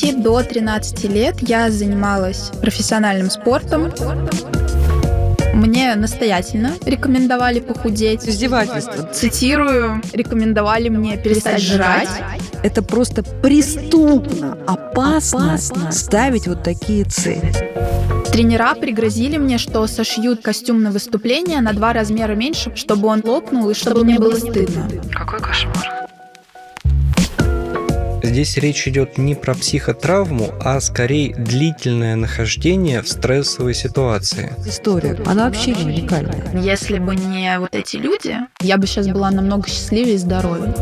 9 0.00 0.22
до 0.22 0.42
13 0.42 1.04
лет 1.04 1.36
я 1.40 1.70
занималась 1.70 2.50
профессиональным 2.60 3.30
спортом. 3.30 3.90
Мне 5.54 5.94
настоятельно 5.94 6.72
рекомендовали 6.84 7.60
похудеть. 7.60 8.28
Издевательство. 8.28 9.08
Цитирую, 9.14 10.02
рекомендовали 10.12 10.90
мне 10.90 11.16
перестать 11.16 11.62
жрать. 11.62 12.10
Это 12.62 12.82
просто 12.82 13.22
преступно, 13.22 14.58
опасно, 14.66 15.54
опасно 15.54 15.92
ставить 15.92 16.46
вот 16.46 16.62
такие 16.62 17.04
цели. 17.04 17.52
Тренера 18.30 18.74
пригрозили 18.74 19.38
мне, 19.38 19.56
что 19.56 19.86
сошьют 19.86 20.42
костюм 20.42 20.82
на 20.82 20.90
выступление 20.90 21.62
на 21.62 21.72
два 21.72 21.94
размера 21.94 22.34
меньше, 22.34 22.76
чтобы 22.76 23.08
он 23.08 23.22
лопнул 23.24 23.70
и 23.70 23.74
чтобы 23.74 24.04
мне 24.04 24.18
было 24.18 24.36
стыдно. 24.36 24.90
Какой 25.10 25.40
кошмар. 25.40 25.95
Здесь 28.26 28.56
речь 28.56 28.88
идет 28.88 29.18
не 29.18 29.36
про 29.36 29.54
психотравму, 29.54 30.52
а 30.60 30.80
скорее 30.80 31.32
длительное 31.32 32.16
нахождение 32.16 33.00
в 33.00 33.08
стрессовой 33.08 33.72
ситуации. 33.72 34.52
История, 34.66 35.16
она 35.24 35.44
вообще 35.44 35.70
не 35.70 35.84
уникальная. 35.84 36.44
Если 36.60 36.98
бы 36.98 37.14
не 37.14 37.56
вот 37.60 37.72
эти 37.72 37.96
люди, 37.96 38.36
я 38.60 38.78
бы 38.78 38.88
сейчас 38.88 39.06
была 39.06 39.30
намного 39.30 39.68
счастливее 39.68 40.16
и 40.16 40.18
здоровее. 40.18 40.74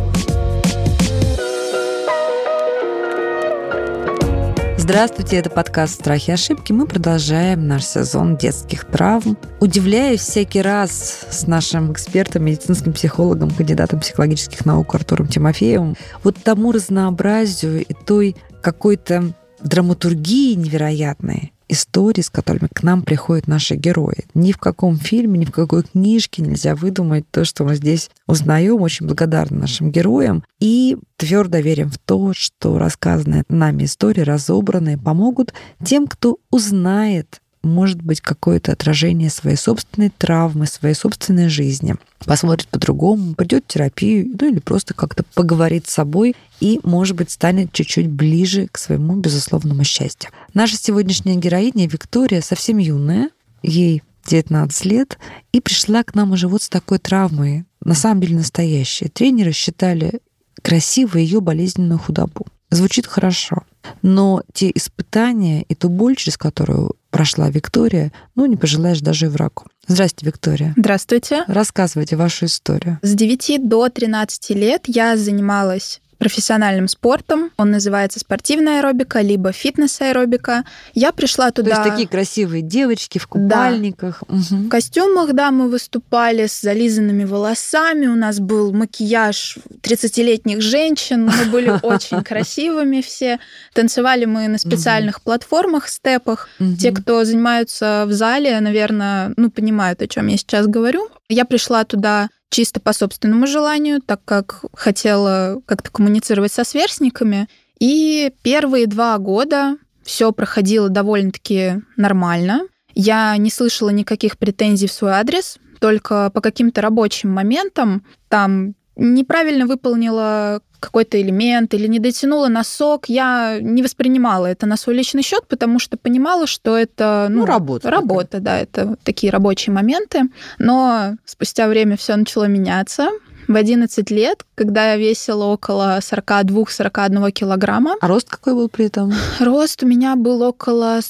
Здравствуйте, 4.84 5.36
это 5.38 5.48
подкаст 5.48 5.94
«Страхи 5.94 6.28
и 6.28 6.34
ошибки». 6.34 6.70
Мы 6.70 6.86
продолжаем 6.86 7.66
наш 7.66 7.84
сезон 7.84 8.36
детских 8.36 8.84
травм. 8.84 9.38
Удивляюсь 9.58 10.20
всякий 10.20 10.60
раз 10.60 11.24
с 11.30 11.46
нашим 11.46 11.90
экспертом, 11.90 12.44
медицинским 12.44 12.92
психологом, 12.92 13.50
кандидатом 13.50 14.00
психологических 14.00 14.66
наук 14.66 14.94
Артуром 14.94 15.28
Тимофеевым 15.28 15.96
вот 16.22 16.36
тому 16.44 16.70
разнообразию 16.70 17.82
и 17.82 17.94
той 17.94 18.36
какой-то 18.60 19.32
драматургии 19.62 20.52
невероятной, 20.52 21.53
истории, 21.68 22.20
с 22.20 22.30
которыми 22.30 22.68
к 22.72 22.82
нам 22.82 23.02
приходят 23.02 23.46
наши 23.46 23.74
герои. 23.74 24.24
Ни 24.34 24.52
в 24.52 24.58
каком 24.58 24.96
фильме, 24.96 25.38
ни 25.38 25.44
в 25.44 25.52
какой 25.52 25.82
книжке 25.82 26.42
нельзя 26.42 26.74
выдумать 26.74 27.24
то, 27.30 27.44
что 27.44 27.64
мы 27.64 27.74
здесь 27.76 28.10
узнаем. 28.26 28.82
Очень 28.82 29.06
благодарны 29.06 29.60
нашим 29.60 29.90
героям. 29.90 30.44
И 30.60 30.96
твердо 31.16 31.58
верим 31.58 31.90
в 31.90 31.98
то, 31.98 32.32
что 32.34 32.78
рассказанные 32.78 33.44
нами 33.48 33.84
истории, 33.84 34.22
разобранные, 34.22 34.98
помогут 34.98 35.52
тем, 35.84 36.06
кто 36.06 36.38
узнает 36.50 37.40
может 37.64 38.02
быть 38.02 38.20
какое-то 38.20 38.72
отражение 38.72 39.30
своей 39.30 39.56
собственной 39.56 40.10
травмы, 40.10 40.66
своей 40.66 40.94
собственной 40.94 41.48
жизни. 41.48 41.96
Посмотрит 42.24 42.68
по-другому, 42.68 43.34
придет 43.34 43.64
в 43.64 43.72
терапию, 43.72 44.34
ну 44.40 44.50
или 44.50 44.60
просто 44.60 44.94
как-то 44.94 45.24
поговорит 45.34 45.88
с 45.88 45.92
собой 45.92 46.34
и, 46.60 46.80
может 46.82 47.16
быть, 47.16 47.30
станет 47.30 47.72
чуть-чуть 47.72 48.08
ближе 48.08 48.68
к 48.70 48.78
своему 48.78 49.16
безусловному 49.16 49.84
счастью. 49.84 50.30
Наша 50.54 50.76
сегодняшняя 50.76 51.36
героиня 51.36 51.86
Виктория 51.86 52.40
совсем 52.40 52.78
юная, 52.78 53.30
ей 53.62 54.02
19 54.26 54.84
лет, 54.86 55.18
и 55.52 55.60
пришла 55.60 56.02
к 56.02 56.14
нам 56.14 56.32
уже 56.32 56.48
вот 56.48 56.62
с 56.62 56.68
такой 56.68 56.98
травмой, 56.98 57.64
на 57.84 57.94
самом 57.94 58.22
деле 58.22 58.36
настоящей. 58.36 59.08
Тренеры 59.08 59.52
считали 59.52 60.20
красивой 60.62 61.24
ее 61.24 61.40
болезненную 61.40 61.98
худобу. 61.98 62.46
Звучит 62.74 63.06
хорошо. 63.06 63.64
Но 64.02 64.42
те 64.52 64.70
испытания 64.74 65.62
и 65.62 65.74
ту 65.74 65.88
боль, 65.88 66.16
через 66.16 66.36
которую 66.36 66.96
прошла 67.10 67.48
Виктория, 67.48 68.12
ну, 68.34 68.46
не 68.46 68.56
пожелаешь 68.56 69.00
даже 69.00 69.26
и 69.26 69.28
врагу. 69.28 69.64
Здравствуйте, 69.86 70.26
Виктория. 70.26 70.74
Здравствуйте. 70.76 71.44
Рассказывайте 71.46 72.16
вашу 72.16 72.46
историю. 72.46 72.98
С 73.02 73.14
9 73.14 73.68
до 73.68 73.88
13 73.88 74.50
лет 74.50 74.84
я 74.86 75.16
занималась 75.16 76.00
профессиональным 76.24 76.88
спортом. 76.88 77.50
Он 77.58 77.70
называется 77.70 78.18
спортивная 78.18 78.78
аэробика, 78.78 79.20
либо 79.20 79.52
фитнес-аэробика. 79.52 80.64
Я 80.94 81.12
пришла 81.12 81.50
туда... 81.50 81.72
То 81.72 81.80
есть 81.82 81.90
такие 81.90 82.08
красивые 82.08 82.62
девочки 82.62 83.18
в 83.18 83.26
купальниках. 83.26 84.22
Да. 84.26 84.34
Угу. 84.34 84.62
В 84.64 84.68
костюмах, 84.70 85.34
да, 85.34 85.50
мы 85.50 85.68
выступали 85.68 86.46
с 86.46 86.62
зализанными 86.62 87.24
волосами. 87.24 88.06
У 88.06 88.14
нас 88.14 88.40
был 88.40 88.72
макияж 88.72 89.58
30-летних 89.82 90.62
женщин. 90.62 91.26
Мы 91.26 91.44
были 91.50 91.78
очень 91.82 92.24
красивыми 92.24 93.02
все. 93.02 93.38
Танцевали 93.74 94.24
мы 94.24 94.48
на 94.48 94.56
специальных 94.56 95.20
платформах, 95.20 95.88
степах. 95.88 96.48
Те, 96.80 96.90
кто 96.90 97.22
занимаются 97.26 98.06
в 98.08 98.12
зале, 98.14 98.58
наверное, 98.60 99.34
ну, 99.36 99.50
понимают, 99.50 100.00
о 100.00 100.06
чем 100.06 100.28
я 100.28 100.38
сейчас 100.38 100.66
говорю. 100.66 101.10
Я 101.28 101.44
пришла 101.44 101.84
туда 101.84 102.30
чисто 102.54 102.78
по 102.78 102.92
собственному 102.92 103.48
желанию, 103.48 104.00
так 104.00 104.20
как 104.24 104.64
хотела 104.74 105.60
как-то 105.66 105.90
коммуницировать 105.90 106.52
со 106.52 106.62
сверстниками. 106.62 107.48
И 107.80 108.30
первые 108.42 108.86
два 108.86 109.18
года 109.18 109.76
все 110.04 110.30
проходило 110.30 110.88
довольно-таки 110.88 111.82
нормально. 111.96 112.68
Я 112.94 113.36
не 113.38 113.50
слышала 113.50 113.90
никаких 113.90 114.38
претензий 114.38 114.86
в 114.86 114.92
свой 114.92 115.14
адрес, 115.14 115.58
только 115.80 116.30
по 116.32 116.40
каким-то 116.40 116.80
рабочим 116.80 117.28
моментам 117.28 118.04
там 118.28 118.74
неправильно 118.96 119.66
выполнила 119.66 120.60
какой-то 120.84 121.20
элемент 121.20 121.72
или 121.72 121.86
не 121.86 121.98
дотянула 121.98 122.48
носок, 122.48 123.08
я 123.08 123.58
не 123.60 123.82
воспринимала 123.82 124.46
это 124.46 124.66
на 124.66 124.76
свой 124.76 124.96
личный 124.96 125.22
счет, 125.22 125.46
потому 125.48 125.78
что 125.78 125.96
понимала, 125.96 126.46
что 126.46 126.76
это 126.76 127.28
ну, 127.30 127.40
ну 127.40 127.46
работа. 127.46 127.90
Работа, 127.90 128.26
такая. 128.26 128.42
да, 128.42 128.58
это 128.58 128.96
такие 129.02 129.32
рабочие 129.32 129.72
моменты. 129.72 130.24
Но 130.58 131.14
спустя 131.24 131.68
время 131.68 131.96
все 131.96 132.16
начало 132.16 132.44
меняться. 132.44 133.08
В 133.48 133.56
11 133.56 134.10
лет, 134.10 134.44
когда 134.54 134.92
я 134.92 134.96
весила 134.96 135.44
около 135.44 135.98
42-41 135.98 137.30
килограмма. 137.30 137.96
А 138.00 138.08
рост 138.08 138.30
какой 138.30 138.54
был 138.54 138.68
при 138.68 138.86
этом? 138.86 139.12
Рост 139.38 139.82
у 139.82 139.86
меня 139.86 140.16
был 140.16 140.42
около 140.42 141.00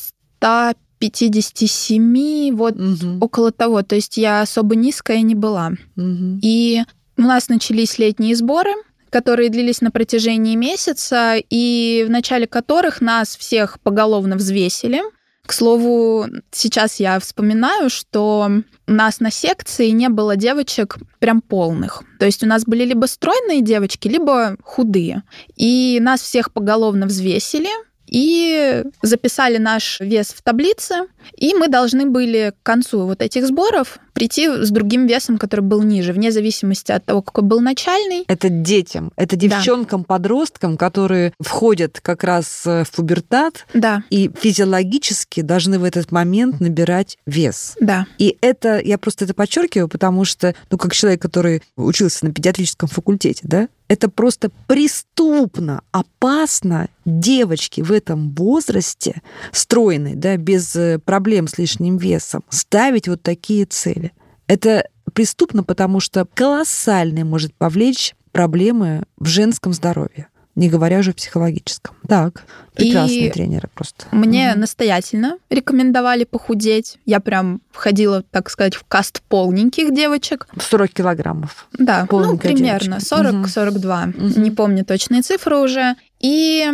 157, 0.40 2.56
вот 2.56 2.74
угу. 2.74 3.18
около 3.20 3.52
того. 3.52 3.82
То 3.82 3.94
есть 3.94 4.16
я 4.16 4.42
особо 4.42 4.74
низкая 4.74 5.22
не 5.22 5.36
была. 5.36 5.74
Угу. 5.96 6.40
И 6.42 6.82
у 7.16 7.22
нас 7.22 7.48
начались 7.48 7.98
летние 7.98 8.34
сборы, 8.36 8.72
которые 9.10 9.48
длились 9.48 9.80
на 9.80 9.90
протяжении 9.90 10.56
месяца, 10.56 11.36
и 11.50 12.04
в 12.06 12.10
начале 12.10 12.46
которых 12.46 13.00
нас 13.00 13.36
всех 13.36 13.78
поголовно 13.80 14.36
взвесили. 14.36 15.02
К 15.46 15.52
слову, 15.52 16.26
сейчас 16.50 17.00
я 17.00 17.20
вспоминаю, 17.20 17.90
что 17.90 18.50
у 18.86 18.92
нас 18.92 19.20
на 19.20 19.30
секции 19.30 19.90
не 19.90 20.08
было 20.08 20.36
девочек 20.36 20.96
прям 21.18 21.42
полных. 21.42 22.02
То 22.18 22.24
есть 22.24 22.42
у 22.42 22.46
нас 22.46 22.64
были 22.64 22.84
либо 22.84 23.04
стройные 23.06 23.60
девочки, 23.60 24.08
либо 24.08 24.56
худые. 24.62 25.22
И 25.54 25.98
нас 26.00 26.22
всех 26.22 26.50
поголовно 26.50 27.06
взвесили, 27.06 27.68
и 28.06 28.84
записали 29.02 29.58
наш 29.58 30.00
вес 30.00 30.28
в 30.28 30.42
таблице, 30.42 31.06
и 31.36 31.54
мы 31.54 31.68
должны 31.68 32.06
были 32.06 32.52
к 32.60 32.62
концу 32.62 33.06
вот 33.06 33.22
этих 33.22 33.46
сборов 33.46 33.98
прийти 34.12 34.48
с 34.48 34.70
другим 34.70 35.06
весом, 35.06 35.38
который 35.38 35.60
был 35.60 35.82
ниже, 35.82 36.12
вне 36.12 36.30
зависимости 36.30 36.92
от 36.92 37.04
того, 37.04 37.20
какой 37.20 37.44
был 37.44 37.60
начальный. 37.60 38.24
Это 38.28 38.48
детям, 38.48 39.12
это 39.16 39.36
девчонкам-подросткам, 39.36 40.76
которые 40.76 41.32
входят 41.40 42.00
как 42.00 42.24
раз 42.24 42.62
э, 42.66 42.84
в 42.84 42.92
пубертат 42.92 43.66
да. 43.74 44.04
и 44.10 44.30
физиологически 44.40 45.40
должны 45.40 45.78
в 45.78 45.84
этот 45.84 46.12
момент 46.12 46.60
набирать 46.60 47.18
вес. 47.26 47.76
Да. 47.80 48.06
И 48.18 48.36
это, 48.40 48.78
я 48.78 48.98
просто 48.98 49.24
это 49.24 49.34
подчеркиваю, 49.34 49.88
потому 49.88 50.24
что, 50.24 50.54
ну, 50.70 50.78
как 50.78 50.94
человек, 50.94 51.20
который 51.20 51.62
учился 51.76 52.24
на 52.24 52.32
педиатрическом 52.32 52.88
факультете, 52.88 53.40
да, 53.42 53.68
это 53.88 54.08
просто 54.08 54.50
преступно, 54.66 55.82
опасно 55.92 56.88
девочки 57.04 57.80
в 57.80 57.92
этом 57.92 58.34
возрасте, 58.34 59.22
стройной, 59.52 60.14
да, 60.14 60.36
без 60.36 60.74
э, 60.74 60.98
проблем 60.98 61.48
с 61.48 61.58
лишним 61.58 61.96
весом, 61.96 62.42
ставить 62.48 63.08
вот 63.08 63.22
такие 63.22 63.66
цели. 63.66 64.12
Это 64.46 64.88
преступно, 65.12 65.62
потому 65.62 66.00
что 66.00 66.26
колоссальный 66.34 67.24
может 67.24 67.54
повлечь 67.54 68.14
проблемы 68.32 69.04
в 69.16 69.26
женском 69.26 69.72
здоровье 69.72 70.28
не 70.54 70.68
говоря 70.68 70.98
уже 70.98 71.10
о 71.10 71.14
психологическом. 71.14 71.96
Так, 72.08 72.44
прекрасные 72.74 73.28
и 73.28 73.30
тренеры 73.30 73.68
просто. 73.74 74.06
Мне 74.12 74.52
угу. 74.52 74.60
настоятельно 74.60 75.38
рекомендовали 75.50 76.24
похудеть. 76.24 76.98
Я 77.04 77.20
прям 77.20 77.60
входила, 77.70 78.22
так 78.22 78.50
сказать, 78.50 78.74
в 78.74 78.84
каст 78.84 79.22
полненьких 79.28 79.92
девочек. 79.94 80.46
40 80.58 80.90
килограммов. 80.90 81.66
Да, 81.72 82.06
ну, 82.10 82.38
примерно, 82.38 82.96
40-42. 82.96 84.08
Угу. 84.16 84.40
Не 84.40 84.50
помню 84.50 84.84
точные 84.84 85.22
цифры 85.22 85.56
уже. 85.56 85.96
И 86.20 86.70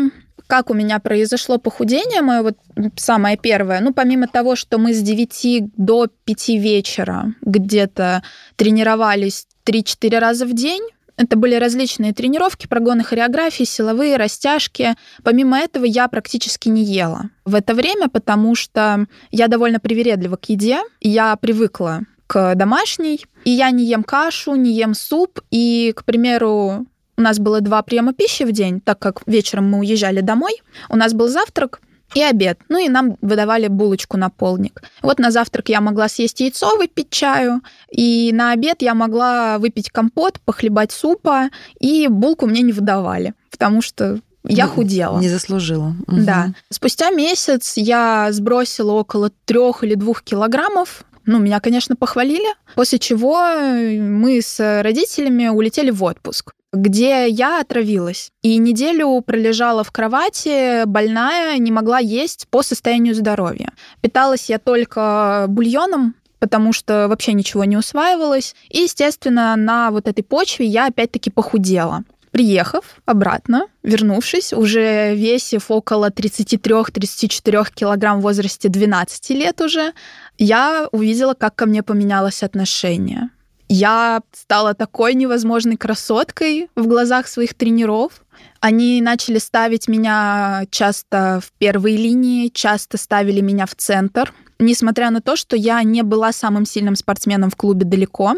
как 0.47 0.69
у 0.69 0.75
меня 0.75 0.99
произошло 0.99 1.59
похудение, 1.59 2.23
мое 2.23 2.43
вот 2.43 2.57
самое 2.97 3.37
первое, 3.37 3.81
ну, 3.81 3.95
помимо 3.95 4.27
того, 4.27 4.57
что 4.57 4.79
мы 4.79 4.93
с 4.93 5.01
9 5.01 5.71
до 5.77 6.09
5 6.25 6.49
вечера 6.49 7.35
где-то 7.41 8.25
тренировались 8.57 9.47
3-4 9.65 10.19
раза 10.19 10.47
в 10.47 10.53
день, 10.53 10.83
это 11.21 11.37
были 11.37 11.55
различные 11.55 12.15
тренировки, 12.15 12.67
прогоны 12.67 13.05
хореографии, 13.05 13.65
силовые, 13.65 14.17
растяжки. 14.17 14.95
Помимо 15.23 15.59
этого 15.59 15.85
я 15.85 16.09
практически 16.09 16.71
не 16.71 16.83
ела 16.83 17.29
в 17.45 17.55
это 17.55 17.75
время, 17.75 18.09
потому 18.09 18.55
что 18.55 19.07
я 19.31 19.49
довольно 19.49 19.81
привередлива 19.81 20.37
к 20.37 20.49
еде. 20.49 20.81
Я 21.03 21.37
привыкла 21.37 22.01
к 22.27 22.55
домашней, 22.55 23.27
и 23.45 23.51
я 23.51 23.71
не 23.71 23.85
ем 23.85 24.03
кашу, 24.03 24.55
не 24.55 24.73
ем 24.73 24.95
суп, 24.95 25.41
и, 25.51 25.93
к 25.95 26.05
примеру, 26.05 26.87
У 27.21 27.23
нас 27.23 27.39
было 27.39 27.61
два 27.61 27.83
приема 27.83 28.15
пищи 28.15 28.45
в 28.45 28.53
день, 28.53 28.81
так 28.81 28.99
как 28.99 29.21
вечером 29.27 29.69
мы 29.69 29.81
уезжали 29.81 30.23
домой. 30.23 30.63
У 30.89 30.97
нас 30.97 31.13
был 31.13 31.29
завтрак, 31.29 31.83
и 32.15 32.23
обед. 32.23 32.59
Ну 32.69 32.79
и 32.79 32.89
нам 32.89 33.17
выдавали 33.21 33.69
булочку 33.69 34.17
на 34.17 34.31
полник. 34.31 34.83
Вот 35.03 35.19
на 35.19 35.31
завтрак 35.31 35.69
я 35.69 35.81
могла 35.81 36.09
съесть 36.09 36.41
яйцо, 36.41 36.77
выпить 36.77 37.11
чаю, 37.11 37.61
и 37.91 38.31
на 38.33 38.53
обед 38.53 38.83
я 38.83 38.95
могла 38.95 39.59
выпить 39.59 39.91
компот, 39.91 40.41
похлебать 40.41 40.93
супа, 40.93 41.51
и 41.79 42.09
булку 42.09 42.47
мне 42.47 42.63
не 42.63 42.73
выдавали, 42.73 43.35
потому 43.51 43.83
что 43.83 44.19
я 44.45 44.67
худела. 44.67 45.19
Не 45.19 45.29
заслужила. 45.29 45.95
Да. 46.07 46.45
Мгм. 46.45 46.55
Спустя 46.71 47.11
месяц 47.11 47.75
я 47.77 48.29
сбросила 48.33 48.93
около 48.93 49.31
трех 49.45 49.85
или 49.85 49.95
двух 49.95 50.23
килограммов. 50.23 51.05
Ну, 51.27 51.39
меня, 51.39 51.61
конечно, 51.61 51.97
похвалили. 51.97 52.49
После 52.75 52.99
чего 52.99 53.39
мы 53.59 54.41
с 54.43 54.83
родителями 54.83 55.49
улетели 55.49 55.91
в 55.91 56.03
отпуск 56.03 56.53
где 56.73 57.29
я 57.29 57.61
отравилась. 57.61 58.31
И 58.43 58.57
неделю 58.59 59.21
пролежала 59.23 59.83
в 59.83 59.91
кровати, 59.91 60.85
больная, 60.85 61.59
не 61.59 61.73
могла 61.73 61.99
есть 61.99 62.47
по 62.49 62.63
состоянию 62.63 63.15
здоровья. 63.15 63.73
Питалась 64.01 64.49
я 64.49 64.59
только 64.59 65.47
бульоном, 65.49 66.15
потому 66.39 66.73
что 66.73 67.09
вообще 67.09 67.33
ничего 67.33 67.65
не 67.65 67.77
усваивалось. 67.77 68.55
И, 68.69 68.83
естественно, 68.83 69.57
на 69.57 69.91
вот 69.91 70.07
этой 70.07 70.23
почве 70.23 70.67
я 70.67 70.87
опять-таки 70.87 71.31
похудела. 71.31 72.05
Приехав 72.31 72.85
обратно, 73.07 73.67
вернувшись, 73.83 74.53
уже 74.53 75.17
весив 75.17 75.71
около 75.71 76.11
33-34 76.11 77.75
килограмм 77.75 78.21
в 78.21 78.23
возрасте 78.23 78.69
12 78.69 79.31
лет 79.31 79.61
уже, 79.61 79.93
я 80.41 80.89
увидела, 80.91 81.35
как 81.35 81.55
ко 81.55 81.67
мне 81.67 81.83
поменялось 81.83 82.43
отношение. 82.43 83.29
Я 83.69 84.23
стала 84.33 84.75
такой 84.75 85.15
невозможной 85.15 85.77
красоткой 85.77 86.71
в 86.75 86.89
глазах 86.89 87.29
своих 87.29 87.55
тренеров. 87.55 88.25
Они 88.59 89.01
начали 89.03 89.39
ставить 89.39 89.87
меня 89.87 90.65
часто 90.71 91.41
в 91.45 91.53
первой 91.59 91.95
линии, 91.97 92.49
часто 92.49 92.97
ставили 92.97 93.41
меня 93.41 93.67
в 93.67 93.75
центр. 93.77 94.33
Несмотря 94.59 95.11
на 95.11 95.21
то, 95.21 95.37
что 95.37 95.57
я 95.57 95.83
не 95.83 96.03
была 96.03 96.33
самым 96.33 96.65
сильным 96.65 96.97
спортсменом 96.97 97.51
в 97.51 97.57
клубе 97.57 97.85
далеко, 97.85 98.35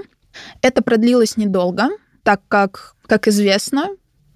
это 0.61 0.83
продлилось 0.83 1.37
недолго, 1.37 1.89
так 2.25 2.43
как, 2.49 2.97
как 3.07 3.29
известно, 3.29 3.89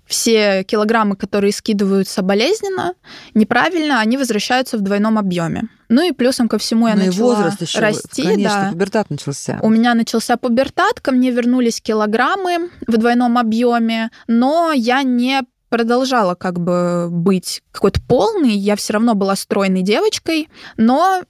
все 0.07 0.65
килограммы, 0.65 1.17
которые 1.17 1.53
скидываются 1.53 2.23
болезненно, 2.23 2.95
неправильно, 3.35 4.01
они 4.01 4.17
возвращаются 4.17 4.79
в 4.79 4.81
двойном 4.81 5.19
объеме. 5.19 5.65
Ну 5.89 6.07
и 6.09 6.13
плюсом 6.13 6.49
ко 6.49 6.59
всему 6.59 6.89
я 6.89 6.95
Ну 6.95 7.03
и 7.03 7.07
начала 7.07 7.35
возраст 7.35 7.63
еще, 7.63 7.79
расти. 7.79 8.23
конечно, 8.23 8.63
да. 8.65 8.71
пубертат 8.71 9.11
начался. 9.11 9.59
У 9.63 9.69
меня 9.69 9.95
начался 9.95 10.37
пубертат, 10.37 11.01
ко 11.01 11.13
мне 11.13 11.31
вернулись 11.31 11.81
килограммы 11.81 12.71
в 12.87 12.97
двойном 12.97 13.39
объеме, 13.39 14.11
но 14.27 14.73
я 14.73 15.03
не 15.03 15.43
продолжала 15.69 16.35
как 16.35 16.61
бы 16.61 17.09
быть 17.11 17.63
какой-то 17.73 18.01
полной, 18.03 18.53
я 18.53 18.77
все 18.77 18.95
равно 18.95 19.15
была 19.15 19.37
стройной 19.37 19.83
девочкой, 19.83 20.49
но 20.77 21.23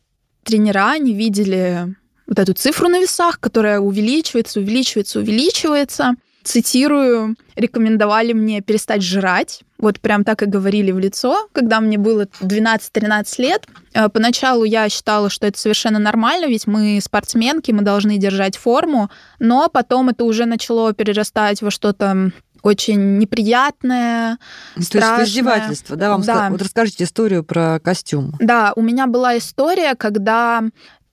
тренера 0.44 0.96
не 0.98 1.14
видели 1.14 1.94
вот 2.26 2.38
эту 2.38 2.54
цифру 2.54 2.88
на 2.88 3.00
весах, 3.00 3.40
которая 3.40 3.80
увеличивается, 3.80 4.60
увеличивается, 4.60 5.20
увеличивается. 5.20 6.14
Цитирую, 6.46 7.34
рекомендовали 7.56 8.32
мне 8.32 8.60
перестать 8.60 9.02
жрать. 9.02 9.62
Вот 9.78 10.00
прям 10.00 10.24
так 10.24 10.42
и 10.42 10.46
говорили 10.46 10.90
в 10.92 10.98
лицо, 10.98 11.48
когда 11.52 11.80
мне 11.80 11.98
было 11.98 12.26
12-13 12.40 13.24
лет. 13.38 13.66
Э, 13.94 14.08
Поначалу 14.08 14.64
я 14.64 14.88
считала, 14.88 15.28
что 15.28 15.46
это 15.46 15.58
совершенно 15.58 15.98
нормально, 15.98 16.46
ведь 16.46 16.66
мы 16.66 16.98
спортсменки, 17.02 17.72
мы 17.72 17.82
должны 17.82 18.16
держать 18.16 18.56
форму, 18.56 19.10
но 19.38 19.68
потом 19.68 20.08
это 20.08 20.24
уже 20.24 20.46
начало 20.46 20.92
перерастать 20.94 21.62
во 21.62 21.70
что-то 21.70 22.30
очень 22.62 23.18
неприятное, 23.18 24.36
То 24.74 24.78
есть 24.80 24.88
страшное. 24.88 25.24
в 25.24 25.28
издевательство, 25.28 25.94
да? 25.96 26.10
Вам 26.10 26.22
Да. 26.22 26.34
ска- 26.48 26.50
Вот 26.50 26.62
расскажите 26.62 27.04
историю 27.04 27.44
про 27.44 27.78
костюм. 27.80 28.32
Да, 28.40 28.72
у 28.74 28.82
меня 28.82 29.06
была 29.06 29.36
история, 29.38 29.94
когда 29.94 30.62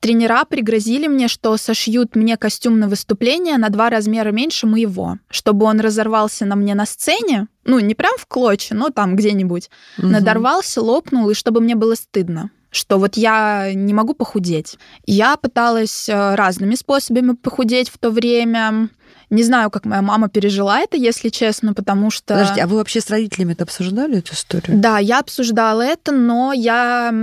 тренера 0.04 0.44
пригрозили 0.44 1.08
мне, 1.08 1.30
что 1.30 1.56
сошьют 1.56 2.18
мне 2.18 2.36
костюм 2.36 2.78
на 2.78 2.90
выступление 2.90 3.58
на 3.58 3.70
два 3.70 3.90
размера 3.90 4.32
меньше 4.32 4.68
моего, 4.68 5.18
чтобы 5.30 5.66
он 5.66 5.80
разорвался 5.80 6.46
на 6.46 6.58
мне 6.58 6.76
на 6.76 6.86
сцене, 6.86 7.48
ну, 7.64 7.80
не 7.80 7.96
прям 7.96 8.12
в 8.18 8.26
клочья, 8.26 8.76
но 8.76 8.90
там 8.90 9.16
где-нибудь, 9.16 9.70
Мгм. 9.98 10.12
надорвался, 10.12 10.82
лопнул, 10.82 11.30
и 11.30 11.34
чтобы 11.34 11.62
мне 11.62 11.76
было 11.76 11.96
стыдно 11.96 12.52
что 12.76 12.98
вот 12.98 13.18
я 13.18 13.72
не 13.72 13.94
могу 13.94 14.16
похудеть. 14.16 14.80
Я 15.06 15.38
пыталась 15.38 16.10
э, 16.10 16.34
разными 16.34 16.74
способами 16.74 17.34
похудеть 17.36 17.90
в 17.90 18.00
то 18.00 18.10
время. 18.10 18.90
Не 19.30 19.44
знаю, 19.44 19.70
как 19.70 19.86
моя 19.86 20.02
мама 20.02 20.28
пережила 20.28 20.80
это, 20.80 20.98
если 20.98 21.30
честно, 21.30 21.76
потому 21.76 22.10
что... 22.10 22.34
Подождите, 22.34 22.64
а 22.64 22.68
вы 22.68 22.78
вообще 22.78 23.00
с 23.00 23.12
родителями 23.12 23.54
это 23.54 23.66
обсуждали, 23.66 24.18
эту 24.18 24.34
историю? 24.34 24.80
Да, 24.80 24.98
я 24.98 25.20
обсуждала 25.20 25.84
это, 25.84 26.12
но 26.12 26.52
я, 26.52 27.14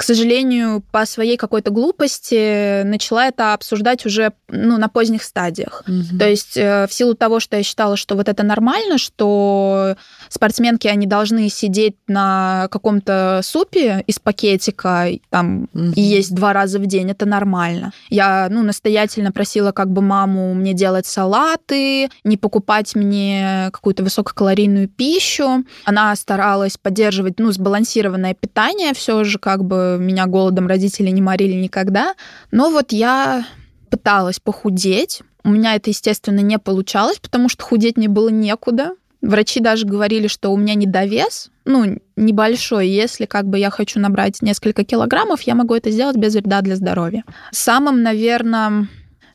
к 0.00 0.02
сожалению, 0.02 0.82
по 0.92 1.04
своей 1.04 1.36
какой-то 1.36 1.70
глупости 1.70 2.84
начала 2.84 3.26
это 3.26 3.52
обсуждать 3.52 4.06
уже 4.06 4.32
ну, 4.48 4.78
на 4.78 4.88
поздних 4.88 5.22
стадиях. 5.22 5.82
Мгм. 5.86 6.18
То 6.18 6.26
есть 6.26 6.56
э, 6.56 6.86
в 6.88 6.92
силу 6.94 7.14
того, 7.14 7.38
что 7.38 7.58
я 7.58 7.62
считала, 7.62 7.98
что 7.98 8.14
вот 8.14 8.26
это 8.26 8.42
нормально, 8.42 8.96
что 8.96 9.96
спортсменки, 10.30 10.88
они 10.88 11.06
должны 11.06 11.50
сидеть 11.50 11.96
на 12.06 12.68
каком-то 12.70 13.42
супе 13.44 14.02
из 14.06 14.18
пакетика 14.18 15.06
и 15.06 15.20
там, 15.28 15.68
Мгм. 15.74 15.92
и 15.92 16.00
есть 16.00 16.34
два 16.34 16.54
раза 16.54 16.78
в 16.78 16.86
день, 16.86 17.10
это 17.10 17.26
нормально. 17.26 17.92
Я 18.08 18.48
ну, 18.50 18.62
настоятельно 18.62 19.32
просила 19.32 19.72
как 19.72 19.90
бы 19.90 20.00
маму 20.00 20.54
мне 20.54 20.72
делать 20.72 21.04
салаты, 21.04 22.08
не 22.24 22.38
покупать 22.38 22.94
мне 22.94 23.68
какую-то 23.70 24.02
высококалорийную 24.02 24.88
пищу. 24.88 25.62
Она 25.84 26.16
старалась 26.16 26.78
поддерживать 26.78 27.38
ну, 27.38 27.52
сбалансированное 27.52 28.32
питание, 28.32 28.94
все 28.94 29.24
же 29.24 29.38
как 29.38 29.62
бы 29.62 29.89
меня 29.98 30.26
голодом 30.26 30.66
родители 30.66 31.10
не 31.10 31.22
морили 31.22 31.54
никогда. 31.54 32.14
Но 32.50 32.70
вот 32.70 32.92
я 32.92 33.46
пыталась 33.90 34.40
похудеть. 34.40 35.22
У 35.42 35.50
меня 35.50 35.74
это, 35.74 35.90
естественно, 35.90 36.40
не 36.40 36.58
получалось, 36.58 37.18
потому 37.18 37.48
что 37.48 37.64
худеть 37.64 37.96
мне 37.96 38.08
было 38.08 38.28
некуда. 38.28 38.94
Врачи 39.22 39.60
даже 39.60 39.86
говорили, 39.86 40.28
что 40.28 40.50
у 40.50 40.56
меня 40.56 40.74
недовес, 40.74 41.50
ну, 41.66 41.98
небольшой. 42.16 42.88
Если 42.88 43.26
как 43.26 43.46
бы 43.46 43.58
я 43.58 43.70
хочу 43.70 44.00
набрать 44.00 44.40
несколько 44.40 44.82
килограммов, 44.82 45.42
я 45.42 45.54
могу 45.54 45.74
это 45.74 45.90
сделать 45.90 46.16
без 46.16 46.34
вреда 46.34 46.62
для 46.62 46.76
здоровья. 46.76 47.24
Самым, 47.50 48.02
наверное, 48.02 48.88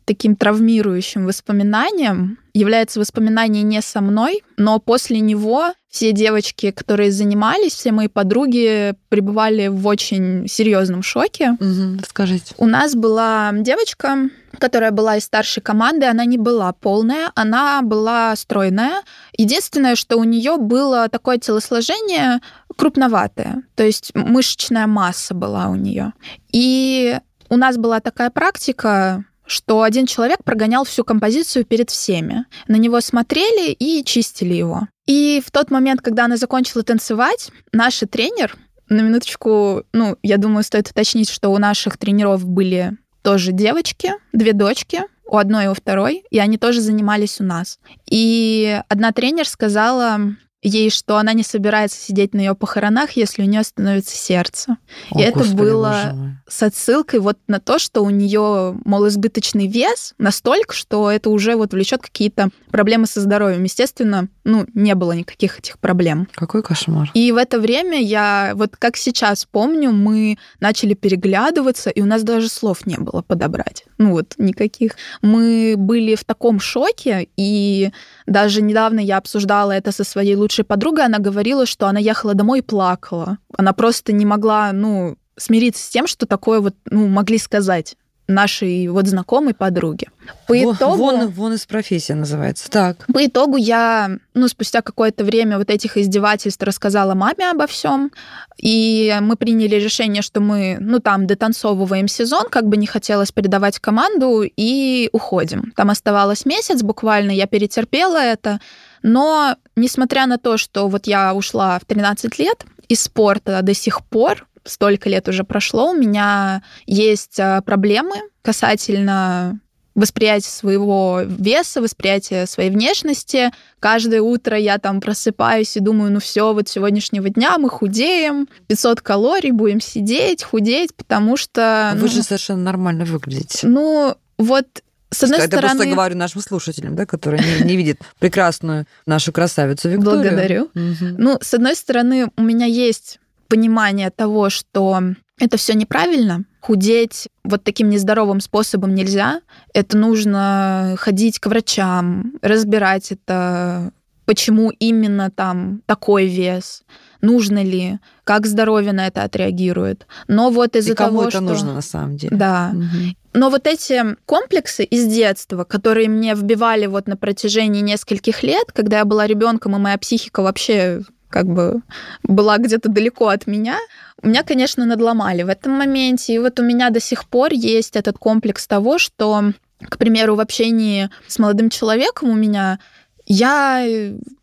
таким 0.05 0.35
травмирующим 0.35 1.25
воспоминанием 1.25 2.39
является 2.53 2.99
воспоминание 2.99 3.63
не 3.63 3.81
со 3.81 4.01
мной, 4.01 4.43
но 4.57 4.79
после 4.79 5.19
него 5.19 5.73
все 5.95 6.11
девочки, 6.11 6.71
которые 6.71 7.09
занимались, 7.09 7.73
все 7.73 7.93
мои 7.93 8.09
подруги 8.09 8.95
пребывали 9.07 9.67
в 9.67 9.87
очень 9.87 10.45
серьезном 10.45 11.01
шоке. 11.01 11.55
Мгм. 11.57 11.99
Расскажите. 12.01 12.53
У 12.57 12.65
нас 12.65 12.95
была 12.95 13.51
девочка, 13.53 14.29
которая 14.59 14.91
была 14.91 15.15
из 15.15 15.23
старшей 15.23 15.61
команды, 15.63 16.05
она 16.05 16.25
не 16.25 16.37
была 16.37 16.73
полная, 16.73 17.31
она 17.33 17.81
была 17.81 18.35
стройная. 18.35 19.03
Единственное, 19.37 19.95
что 19.95 20.17
у 20.17 20.25
нее 20.25 20.57
было 20.57 21.07
такое 21.07 21.37
телосложение 21.37 22.41
крупноватое, 22.75 23.63
то 23.75 23.85
есть 23.85 24.13
мышечная 24.13 24.87
масса 24.87 25.33
была 25.33 25.69
у 25.69 25.75
нее. 25.75 26.11
И 26.51 27.17
у 27.47 27.55
нас 27.55 27.77
была 27.77 28.01
такая 28.01 28.31
практика, 28.31 29.23
что 29.47 29.81
один 29.81 30.05
человек 30.05 30.43
прогонял 30.43 30.83
всю 30.83 31.03
композицию 31.03 31.65
перед 31.65 31.89
всеми. 31.89 32.45
На 32.67 32.75
него 32.75 33.01
смотрели 33.01 33.71
и 33.71 34.03
чистили 34.03 34.53
его. 34.53 34.87
И 35.05 35.41
в 35.45 35.51
тот 35.51 35.71
момент, 35.71 36.01
когда 36.01 36.25
она 36.25 36.37
закончила 36.37 36.83
танцевать, 36.83 37.51
наш 37.71 37.99
тренер, 38.09 38.55
на 38.89 39.01
минуточку, 39.01 39.83
ну, 39.93 40.17
я 40.21 40.37
думаю, 40.37 40.63
стоит 40.63 40.89
уточнить, 40.89 41.29
что 41.29 41.49
у 41.49 41.57
наших 41.57 41.97
тренеров 41.97 42.45
были 42.45 42.97
тоже 43.21 43.51
девочки, 43.51 44.13
две 44.33 44.53
дочки, 44.53 45.01
у 45.27 45.37
одной 45.37 45.65
и 45.65 45.67
у 45.67 45.73
второй, 45.73 46.23
и 46.29 46.37
они 46.37 46.57
тоже 46.57 46.81
занимались 46.81 47.41
у 47.41 47.43
нас. 47.43 47.79
И 48.09 48.79
одна 48.87 49.11
тренер 49.11 49.47
сказала 49.47 50.19
ей, 50.65 50.89
что 50.89 51.17
она 51.17 51.33
не 51.33 51.43
собирается 51.43 51.99
сидеть 51.99 52.33
на 52.33 52.39
ее 52.39 52.55
похоронах, 52.55 53.11
если 53.11 53.43
у 53.43 53.45
нее 53.45 53.63
становится 53.63 54.15
сердце. 54.15 54.77
О, 55.11 55.19
И 55.19 55.23
это 55.23 55.39
Господи, 55.39 55.57
было-. 55.57 56.15
С 56.47 56.63
отсылкой 56.63 57.19
вот 57.19 57.37
на 57.47 57.59
то, 57.59 57.79
что 57.79 58.03
у 58.03 58.09
нее, 58.09 58.77
мол, 58.83 59.07
избыточный 59.07 59.67
вес 59.67 60.13
настолько, 60.17 60.73
что 60.73 61.11
это 61.11 61.29
уже 61.29 61.55
вот 61.55 61.73
влечет 61.73 62.01
какие-то 62.01 62.49
проблемы 62.71 63.05
со 63.05 63.21
здоровьем. 63.21 63.63
Естественно, 63.63 64.27
ну, 64.43 64.65
не 64.73 64.95
было 64.95 65.11
никаких 65.11 65.59
этих 65.59 65.79
проблем. 65.79 66.27
Какой 66.33 66.63
кошмар. 66.63 67.11
И 67.13 67.31
в 67.31 67.37
это 67.37 67.59
время 67.59 68.01
я, 68.01 68.53
вот 68.55 68.75
как 68.77 68.97
сейчас 68.97 69.45
помню, 69.45 69.91
мы 69.91 70.37
начали 70.59 70.93
переглядываться, 70.93 71.89
и 71.89 72.01
у 72.01 72.05
нас 72.05 72.23
даже 72.23 72.49
слов 72.49 72.85
не 72.85 72.97
было 72.97 73.21
подобрать. 73.21 73.85
Ну 73.97 74.11
вот, 74.11 74.33
никаких. 74.37 74.95
Мы 75.21 75.75
были 75.77 76.15
в 76.15 76.23
таком 76.23 76.59
шоке, 76.59 77.29
и 77.37 77.91
даже 78.25 78.61
недавно 78.61 78.99
я 78.99 79.17
обсуждала 79.17 79.71
это 79.71 79.91
со 79.91 80.03
своей 80.03 80.35
лучшей 80.35 80.65
подругой, 80.65 81.05
она 81.05 81.19
говорила, 81.19 81.65
что 81.65 81.87
она 81.87 81.99
ехала 81.99 82.33
домой 82.33 82.59
и 82.59 82.63
плакала. 82.63 83.37
Она 83.57 83.73
просто 83.73 84.11
не 84.11 84.25
могла, 84.25 84.71
ну, 84.73 85.17
смириться 85.37 85.83
с 85.83 85.89
тем, 85.89 86.07
что 86.07 86.25
такое 86.25 86.59
вот, 86.59 86.75
ну, 86.89 87.07
могли 87.07 87.37
сказать 87.37 87.95
нашей 88.27 88.87
вот 88.87 89.07
знакомой 89.07 89.53
подруги. 89.53 90.07
По 90.47 90.57
итогу... 90.57 90.95
Вон, 90.95 91.27
вон 91.27 91.53
из 91.53 91.65
профессии 91.65 92.13
называется. 92.13 92.69
Так. 92.69 93.05
По 93.13 93.25
итогу 93.25 93.57
я, 93.57 94.17
ну, 94.33 94.47
спустя 94.47 94.81
какое-то 94.81 95.23
время 95.23 95.57
вот 95.57 95.69
этих 95.69 95.97
издевательств 95.97 96.61
рассказала 96.63 97.13
маме 97.13 97.51
обо 97.51 97.67
всем, 97.67 98.11
и 98.57 99.15
мы 99.21 99.35
приняли 99.35 99.75
решение, 99.75 100.21
что 100.21 100.39
мы, 100.39 100.77
ну, 100.79 100.99
там, 100.99 101.27
дотанцовываем 101.27 102.07
сезон, 102.07 102.45
как 102.49 102.67
бы 102.67 102.77
не 102.77 102.87
хотелось 102.87 103.31
передавать 103.31 103.79
команду, 103.79 104.43
и 104.43 105.09
уходим. 105.11 105.71
Там 105.75 105.89
оставалось 105.89 106.45
месяц 106.45 106.81
буквально, 106.81 107.31
я 107.31 107.45
перетерпела 107.45 108.17
это, 108.17 108.59
но 109.03 109.55
несмотря 109.75 110.25
на 110.25 110.37
то, 110.37 110.57
что 110.57 110.87
вот 110.87 111.05
я 111.05 111.33
ушла 111.33 111.77
в 111.79 111.85
13 111.85 112.39
лет 112.39 112.65
из 112.87 113.03
спорта 113.03 113.61
до 113.61 113.73
сих 113.73 114.03
пор, 114.03 114.47
столько 114.65 115.09
лет 115.09 115.27
уже 115.27 115.43
прошло, 115.43 115.91
у 115.91 115.95
меня 115.95 116.63
есть 116.85 117.39
а, 117.39 117.61
проблемы 117.61 118.15
касательно 118.41 119.59
восприятия 119.95 120.49
своего 120.49 121.21
веса, 121.25 121.81
восприятия 121.81 122.45
своей 122.45 122.69
внешности. 122.69 123.51
Каждое 123.79 124.21
утро 124.21 124.57
я 124.57 124.77
там 124.77 124.99
просыпаюсь 124.99 125.77
и 125.77 125.79
думаю, 125.79 126.11
ну 126.11 126.19
все, 126.19 126.53
вот 126.53 126.67
сегодняшнего 126.67 127.29
дня 127.29 127.57
мы 127.57 127.69
худеем, 127.69 128.47
500 128.67 128.99
калорий, 129.01 129.51
будем 129.51 129.79
сидеть, 129.79 130.43
худеть, 130.43 130.93
потому 130.95 131.37
что... 131.37 131.93
Вы 131.95 132.01
ну, 132.01 132.07
же 132.09 132.23
совершенно 132.23 132.61
нормально 132.61 133.05
выглядите. 133.05 133.65
Ну, 133.67 134.15
вот 134.37 134.67
с 135.11 135.23
одной 135.23 135.39
Это 135.39 135.47
стороны... 135.47 135.75
просто 135.75 135.91
говорю 135.91 136.17
нашим 136.17 136.41
слушателям, 136.41 136.95
да, 136.95 137.05
которые 137.05 137.41
не, 137.41 137.65
не 137.65 137.77
видят 137.77 137.99
прекрасную 138.19 138.85
нашу 139.05 139.31
красавицу 139.31 139.89
Викторию. 139.89 140.21
Благодарю. 140.21 140.63
Угу. 140.75 141.15
Ну, 141.17 141.37
с 141.41 141.53
одной 141.53 141.75
стороны, 141.75 142.29
у 142.35 142.41
меня 142.41 142.65
есть 142.65 143.19
понимание 143.47 144.09
того, 144.09 144.49
что 144.49 145.01
это 145.39 145.57
все 145.57 145.73
неправильно. 145.73 146.45
Худеть 146.61 147.27
вот 147.43 147.63
таким 147.63 147.89
нездоровым 147.89 148.39
способом 148.39 148.95
нельзя. 148.95 149.41
Это 149.73 149.97
нужно 149.97 150.95
ходить 150.97 151.39
к 151.39 151.47
врачам, 151.47 152.33
разбирать 152.41 153.11
это, 153.11 153.91
почему 154.25 154.71
именно 154.79 155.29
там 155.29 155.81
такой 155.85 156.27
вес, 156.27 156.83
нужно 157.21 157.63
ли, 157.63 157.99
как 158.23 158.45
здоровье 158.45 158.93
на 158.93 159.07
это 159.07 159.23
отреагирует. 159.23 160.07
Но 160.27 160.49
вот 160.49 160.75
из-за 160.75 160.95
того, 160.95 161.23
это 161.23 161.31
что... 161.31 161.41
нужно 161.41 161.73
на 161.73 161.81
самом 161.81 162.17
деле. 162.17 162.35
Да. 162.35 162.71
Угу. 162.73 163.15
Но 163.33 163.49
вот 163.49 163.67
эти 163.67 164.15
комплексы 164.25 164.85
из 164.85 165.05
детства, 165.05 165.65
которые 165.65 166.07
мне 166.07 166.33
вбивали 166.33 166.85
вот 166.85 167.07
на 167.07 167.17
протяжении 167.17 167.81
нескольких 167.81 168.43
лет, 168.43 168.71
когда 168.71 168.99
я 168.99 169.05
была 169.05 169.27
ребенком, 169.27 169.75
и 169.75 169.79
моя 169.79 169.97
психика 169.97 170.41
вообще 170.41 171.01
как 171.29 171.47
бы 171.47 171.81
была 172.23 172.57
где-то 172.57 172.89
далеко 172.89 173.27
от 173.27 173.47
меня, 173.47 173.77
меня, 174.25 174.43
конечно, 174.43 174.85
надломали 174.85 175.43
в 175.43 175.49
этом 175.49 175.73
моменте. 175.73 176.33
И 176.33 176.39
вот 176.39 176.59
у 176.59 176.63
меня 176.63 176.89
до 176.89 176.99
сих 176.99 177.25
пор 177.25 177.53
есть 177.53 177.95
этот 177.95 178.17
комплекс 178.17 178.67
того, 178.67 178.97
что, 178.97 179.51
к 179.79 179.97
примеру, 179.97 180.35
в 180.35 180.39
общении 180.39 181.09
с 181.27 181.37
молодым 181.39 181.69
человеком 181.69 182.29
у 182.29 182.35
меня 182.35 182.79
я 183.27 183.85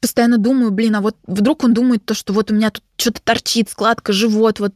постоянно 0.00 0.38
думаю, 0.38 0.72
блин, 0.72 0.96
а 0.96 1.00
вот 1.00 1.16
вдруг 1.26 1.64
он 1.64 1.72
думает 1.72 2.04
то, 2.04 2.14
что 2.14 2.32
вот 2.32 2.50
у 2.50 2.54
меня 2.54 2.70
тут 2.70 2.82
что-то 2.96 3.20
торчит, 3.22 3.68
складка, 3.70 4.12
живот, 4.12 4.58
вот 4.58 4.74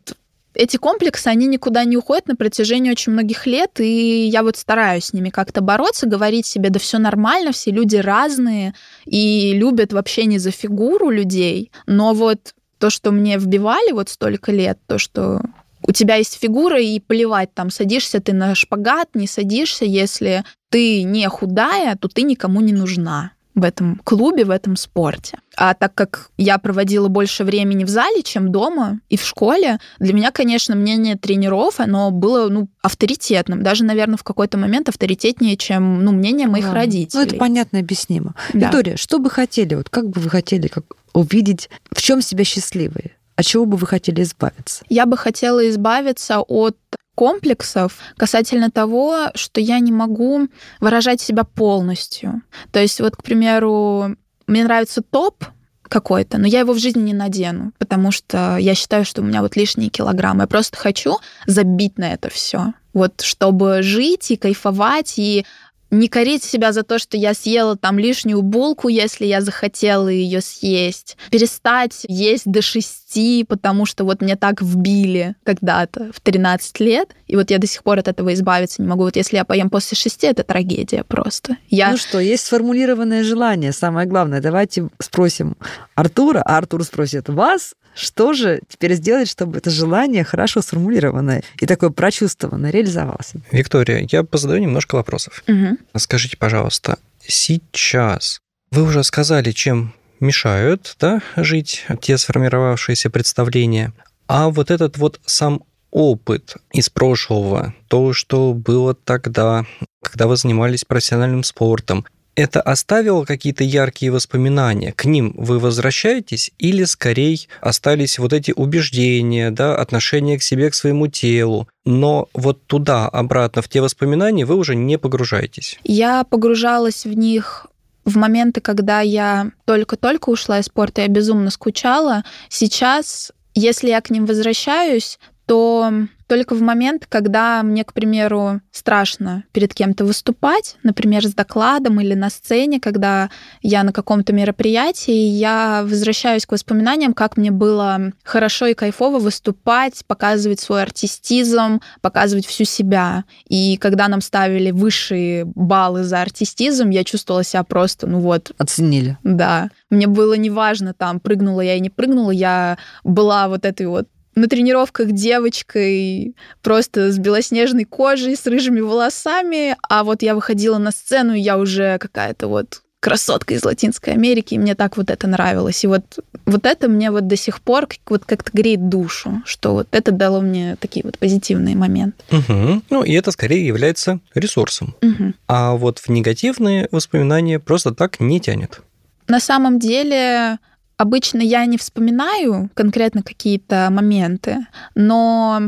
эти 0.56 0.78
комплексы, 0.78 1.28
они 1.28 1.46
никуда 1.46 1.84
не 1.84 1.96
уходят 1.96 2.28
на 2.28 2.36
протяжении 2.36 2.90
очень 2.90 3.12
многих 3.12 3.46
лет, 3.46 3.78
и 3.78 4.26
я 4.26 4.42
вот 4.42 4.56
стараюсь 4.56 5.06
с 5.06 5.12
ними 5.12 5.28
как-то 5.30 5.60
бороться, 5.60 6.06
говорить 6.06 6.46
себе, 6.46 6.70
да 6.70 6.78
все 6.78 6.98
нормально, 6.98 7.52
все 7.52 7.70
люди 7.70 7.96
разные, 7.96 8.74
и 9.04 9.52
любят 9.52 9.92
вообще 9.92 10.24
не 10.24 10.38
за 10.38 10.50
фигуру 10.50 11.10
людей, 11.10 11.70
но 11.86 12.14
вот 12.14 12.54
то, 12.78 12.90
что 12.90 13.10
мне 13.12 13.38
вбивали 13.38 13.92
вот 13.92 14.08
столько 14.08 14.50
лет, 14.50 14.78
то, 14.86 14.98
что 14.98 15.42
у 15.82 15.92
тебя 15.92 16.16
есть 16.16 16.38
фигура, 16.40 16.80
и 16.80 16.98
плевать, 17.00 17.54
там, 17.54 17.70
садишься 17.70 18.20
ты 18.20 18.32
на 18.32 18.54
шпагат, 18.54 19.10
не 19.14 19.26
садишься, 19.26 19.84
если 19.84 20.44
ты 20.70 21.02
не 21.02 21.28
худая, 21.28 21.96
то 21.96 22.08
ты 22.08 22.22
никому 22.22 22.60
не 22.60 22.72
нужна 22.72 23.32
в 23.56 23.64
этом 23.64 24.00
клубе, 24.04 24.44
в 24.44 24.50
этом 24.50 24.76
спорте. 24.76 25.38
А 25.56 25.74
так 25.74 25.94
как 25.94 26.30
я 26.36 26.58
проводила 26.58 27.08
больше 27.08 27.42
времени 27.42 27.84
в 27.84 27.88
зале, 27.88 28.22
чем 28.22 28.52
дома 28.52 29.00
и 29.08 29.16
в 29.16 29.24
школе, 29.24 29.78
для 29.98 30.12
меня, 30.12 30.30
конечно, 30.30 30.76
мнение 30.76 31.16
тренеров, 31.16 31.80
оно 31.80 32.10
было, 32.10 32.48
ну, 32.50 32.68
авторитетным. 32.82 33.62
Даже, 33.62 33.84
наверное, 33.84 34.18
в 34.18 34.22
какой-то 34.24 34.58
момент 34.58 34.90
авторитетнее, 34.90 35.56
чем, 35.56 36.04
ну, 36.04 36.12
мнение 36.12 36.46
моих 36.46 36.66
да. 36.66 36.74
родителей. 36.74 37.10
Ну, 37.14 37.22
это 37.22 37.36
понятно, 37.36 37.78
объяснимо. 37.78 38.34
Да. 38.52 38.66
Виктория, 38.66 38.96
что 38.96 39.18
бы 39.18 39.30
хотели, 39.30 39.74
вот 39.74 39.88
как 39.88 40.10
бы 40.10 40.20
вы 40.20 40.28
хотели 40.28 40.68
как 40.68 40.84
увидеть, 41.14 41.70
в 41.90 42.02
чем 42.02 42.20
себя 42.20 42.44
счастливые? 42.44 43.12
От 43.36 43.46
чего 43.46 43.64
бы 43.64 43.78
вы 43.78 43.86
хотели 43.86 44.22
избавиться? 44.22 44.84
Я 44.90 45.06
бы 45.06 45.16
хотела 45.16 45.66
избавиться 45.68 46.40
от 46.40 46.76
комплексов 47.16 47.98
касательно 48.16 48.70
того, 48.70 49.30
что 49.34 49.60
я 49.60 49.80
не 49.80 49.90
могу 49.90 50.48
выражать 50.78 51.20
себя 51.20 51.42
полностью. 51.42 52.42
То 52.70 52.78
есть 52.78 53.00
вот, 53.00 53.16
к 53.16 53.24
примеру, 53.24 54.14
мне 54.46 54.62
нравится 54.62 55.02
топ 55.02 55.44
какой-то, 55.82 56.38
но 56.38 56.46
я 56.46 56.60
его 56.60 56.72
в 56.72 56.78
жизни 56.78 57.00
не 57.00 57.14
надену, 57.14 57.72
потому 57.78 58.12
что 58.12 58.56
я 58.58 58.74
считаю, 58.74 59.04
что 59.04 59.22
у 59.22 59.24
меня 59.24 59.40
вот 59.40 59.56
лишние 59.56 59.88
килограммы. 59.88 60.42
Я 60.42 60.46
просто 60.46 60.76
хочу 60.76 61.18
забить 61.46 61.98
на 61.98 62.12
это 62.12 62.28
все. 62.28 62.74
Вот 62.92 63.20
чтобы 63.22 63.82
жить 63.82 64.30
и 64.30 64.36
кайфовать, 64.36 65.14
и 65.16 65.46
не 65.90 66.08
корить 66.08 66.42
себя 66.42 66.72
за 66.72 66.82
то, 66.82 66.98
что 66.98 67.16
я 67.16 67.32
съела 67.34 67.76
там 67.76 67.98
лишнюю 67.98 68.42
булку, 68.42 68.88
если 68.88 69.24
я 69.24 69.40
захотела 69.40 70.08
ее 70.08 70.40
съесть. 70.40 71.16
Перестать 71.30 72.04
есть 72.08 72.46
до 72.46 72.60
шести, 72.62 73.05
потому 73.48 73.86
что 73.86 74.04
вот 74.04 74.20
мне 74.20 74.36
так 74.36 74.62
вбили 74.62 75.34
когда-то 75.44 76.10
в 76.12 76.20
13 76.20 76.80
лет, 76.80 77.14
и 77.26 77.36
вот 77.36 77.50
я 77.50 77.58
до 77.58 77.66
сих 77.66 77.82
пор 77.82 77.98
от 77.98 78.08
этого 78.08 78.32
избавиться 78.34 78.82
не 78.82 78.88
могу. 78.88 79.04
Вот 79.04 79.16
если 79.16 79.36
я 79.36 79.44
поем 79.44 79.70
после 79.70 79.96
шести, 79.96 80.26
это 80.26 80.42
трагедия 80.42 81.04
просто. 81.04 81.56
Я... 81.68 81.90
Ну 81.90 81.96
что, 81.96 82.18
есть 82.18 82.46
сформулированное 82.46 83.24
желание. 83.24 83.72
Самое 83.72 84.06
главное, 84.06 84.40
давайте 84.40 84.88
спросим 85.00 85.56
Артура, 85.94 86.42
а 86.44 86.58
Артур 86.58 86.84
спросит 86.84 87.28
вас, 87.28 87.74
что 87.96 88.34
же 88.34 88.60
теперь 88.68 88.94
сделать, 88.94 89.28
чтобы 89.28 89.58
это 89.58 89.70
желание 89.70 90.22
хорошо 90.22 90.60
сформулированное 90.60 91.42
и 91.58 91.66
такое 91.66 91.90
прочувствованное 91.90 92.70
реализовалось? 92.70 93.32
Виктория, 93.50 94.06
я 94.10 94.22
позадаю 94.22 94.60
немножко 94.60 94.96
вопросов. 94.96 95.42
Угу. 95.48 95.78
Скажите, 95.96 96.36
пожалуйста, 96.36 96.98
сейчас 97.26 98.42
вы 98.70 98.82
уже 98.82 99.02
сказали, 99.02 99.52
чем 99.52 99.94
мешают 100.20 100.96
да, 101.00 101.20
жить 101.36 101.86
те 102.00 102.18
сформировавшиеся 102.18 103.10
представления, 103.10 103.92
а 104.26 104.50
вот 104.50 104.70
этот 104.70 104.98
вот 104.98 105.20
сам 105.24 105.62
опыт 105.90 106.56
из 106.72 106.90
прошлого, 106.90 107.74
то, 107.88 108.12
что 108.12 108.52
было 108.52 108.94
тогда, 108.94 109.64
когда 110.02 110.26
вы 110.26 110.36
занимались 110.36 110.84
профессиональным 110.84 111.42
спортом, 111.42 112.04
это 112.36 112.60
оставило 112.60 113.24
какие-то 113.24 113.64
яркие 113.64 114.12
воспоминания? 114.12 114.92
К 114.92 115.06
ним 115.06 115.32
вы 115.38 115.58
возвращаетесь 115.58 116.52
или 116.58 116.84
скорее 116.84 117.38
остались 117.62 118.18
вот 118.18 118.34
эти 118.34 118.52
убеждения, 118.52 119.50
да, 119.50 119.74
отношение 119.74 120.38
к 120.38 120.42
себе, 120.42 120.70
к 120.70 120.74
своему 120.74 121.06
телу? 121.08 121.66
Но 121.86 122.28
вот 122.34 122.62
туда, 122.66 123.08
обратно, 123.08 123.62
в 123.62 123.68
те 123.68 123.80
воспоминания 123.80 124.44
вы 124.44 124.56
уже 124.56 124.76
не 124.76 124.98
погружаетесь? 124.98 125.80
Я 125.82 126.24
погружалась 126.24 127.06
в 127.06 127.12
них 127.14 127.66
в 128.06 128.16
моменты, 128.16 128.60
когда 128.62 129.00
я 129.00 129.50
только-только 129.66 130.30
ушла 130.30 130.60
из 130.60 130.66
спорта, 130.66 131.02
я 131.02 131.08
безумно 131.08 131.50
скучала. 131.50 132.24
Сейчас, 132.48 133.32
если 133.54 133.88
я 133.88 134.00
к 134.00 134.10
ним 134.10 134.24
возвращаюсь, 134.24 135.18
то 135.44 135.92
только 136.26 136.54
в 136.54 136.62
момент, 136.62 137.06
когда 137.08 137.62
мне, 137.62 137.84
к 137.84 137.92
примеру, 137.92 138.60
страшно 138.72 139.44
перед 139.52 139.74
кем-то 139.74 140.04
выступать, 140.04 140.76
например, 140.82 141.26
с 141.26 141.34
докладом 141.34 142.00
или 142.00 142.14
на 142.14 142.30
сцене, 142.30 142.80
когда 142.80 143.30
я 143.62 143.82
на 143.84 143.92
каком-то 143.92 144.32
мероприятии, 144.32 145.12
я 145.12 145.82
возвращаюсь 145.84 146.46
к 146.46 146.52
воспоминаниям, 146.52 147.14
как 147.14 147.36
мне 147.36 147.50
было 147.50 148.12
хорошо 148.24 148.66
и 148.66 148.74
кайфово 148.74 149.18
выступать, 149.18 150.04
показывать 150.06 150.60
свой 150.60 150.82
артистизм, 150.82 151.80
показывать 152.00 152.46
всю 152.46 152.64
себя. 152.64 153.24
И 153.48 153.76
когда 153.76 154.08
нам 154.08 154.20
ставили 154.20 154.70
высшие 154.70 155.44
баллы 155.44 156.04
за 156.04 156.22
артистизм, 156.22 156.90
я 156.90 157.04
чувствовала 157.04 157.44
себя 157.44 157.62
просто, 157.62 158.06
ну 158.06 158.20
вот... 158.20 158.52
Оценили. 158.58 159.18
Да. 159.22 159.70
Мне 159.90 160.06
было 160.06 160.34
неважно, 160.34 160.94
там, 160.94 161.20
прыгнула 161.20 161.60
я 161.60 161.74
и 161.74 161.80
не 161.80 161.90
прыгнула, 161.90 162.30
я 162.30 162.78
была 163.04 163.48
вот 163.48 163.64
этой 163.64 163.86
вот 163.86 164.08
на 164.36 164.48
тренировках 164.48 165.12
девочкой, 165.12 166.36
просто 166.62 167.10
с 167.10 167.18
белоснежной 167.18 167.84
кожей, 167.84 168.36
с 168.36 168.46
рыжими 168.46 168.80
волосами, 168.80 169.76
а 169.88 170.04
вот 170.04 170.22
я 170.22 170.34
выходила 170.34 170.78
на 170.78 170.92
сцену, 170.92 171.34
и 171.34 171.40
я 171.40 171.58
уже 171.58 171.98
какая-то 171.98 172.46
вот 172.46 172.82
красотка 173.00 173.54
из 173.54 173.64
Латинской 173.64 174.14
Америки, 174.14 174.54
и 174.54 174.58
мне 174.58 174.74
так 174.74 174.96
вот 174.96 175.10
это 175.10 175.26
нравилось. 175.26 175.84
И 175.84 175.86
вот, 175.86 176.18
вот 176.44 176.66
это 176.66 176.88
мне 176.88 177.10
вот 177.10 177.28
до 177.28 177.36
сих 177.36 177.60
пор 177.60 177.88
вот 178.06 178.24
как-то 178.24 178.50
греет 178.52 178.88
душу, 178.88 179.42
что 179.44 179.74
вот 179.74 179.86
это 179.92 180.10
дало 180.12 180.40
мне 180.40 180.76
такие 180.80 181.04
вот 181.04 181.18
позитивные 181.18 181.76
моменты. 181.76 182.16
Угу. 182.32 182.82
Ну, 182.90 183.04
и 183.04 183.12
это 183.12 183.30
скорее 183.30 183.64
является 183.64 184.18
ресурсом. 184.34 184.96
Угу. 185.02 185.34
А 185.46 185.74
вот 185.74 185.98
в 186.00 186.08
негативные 186.08 186.88
воспоминания 186.90 187.60
просто 187.60 187.94
так 187.94 188.18
не 188.18 188.40
тянет. 188.40 188.80
На 189.28 189.40
самом 189.40 189.78
деле 189.78 190.58
Обычно 190.98 191.40
я 191.40 191.66
не 191.66 191.76
вспоминаю 191.76 192.70
конкретно 192.74 193.22
какие-то 193.22 193.88
моменты, 193.90 194.66
но 194.94 195.60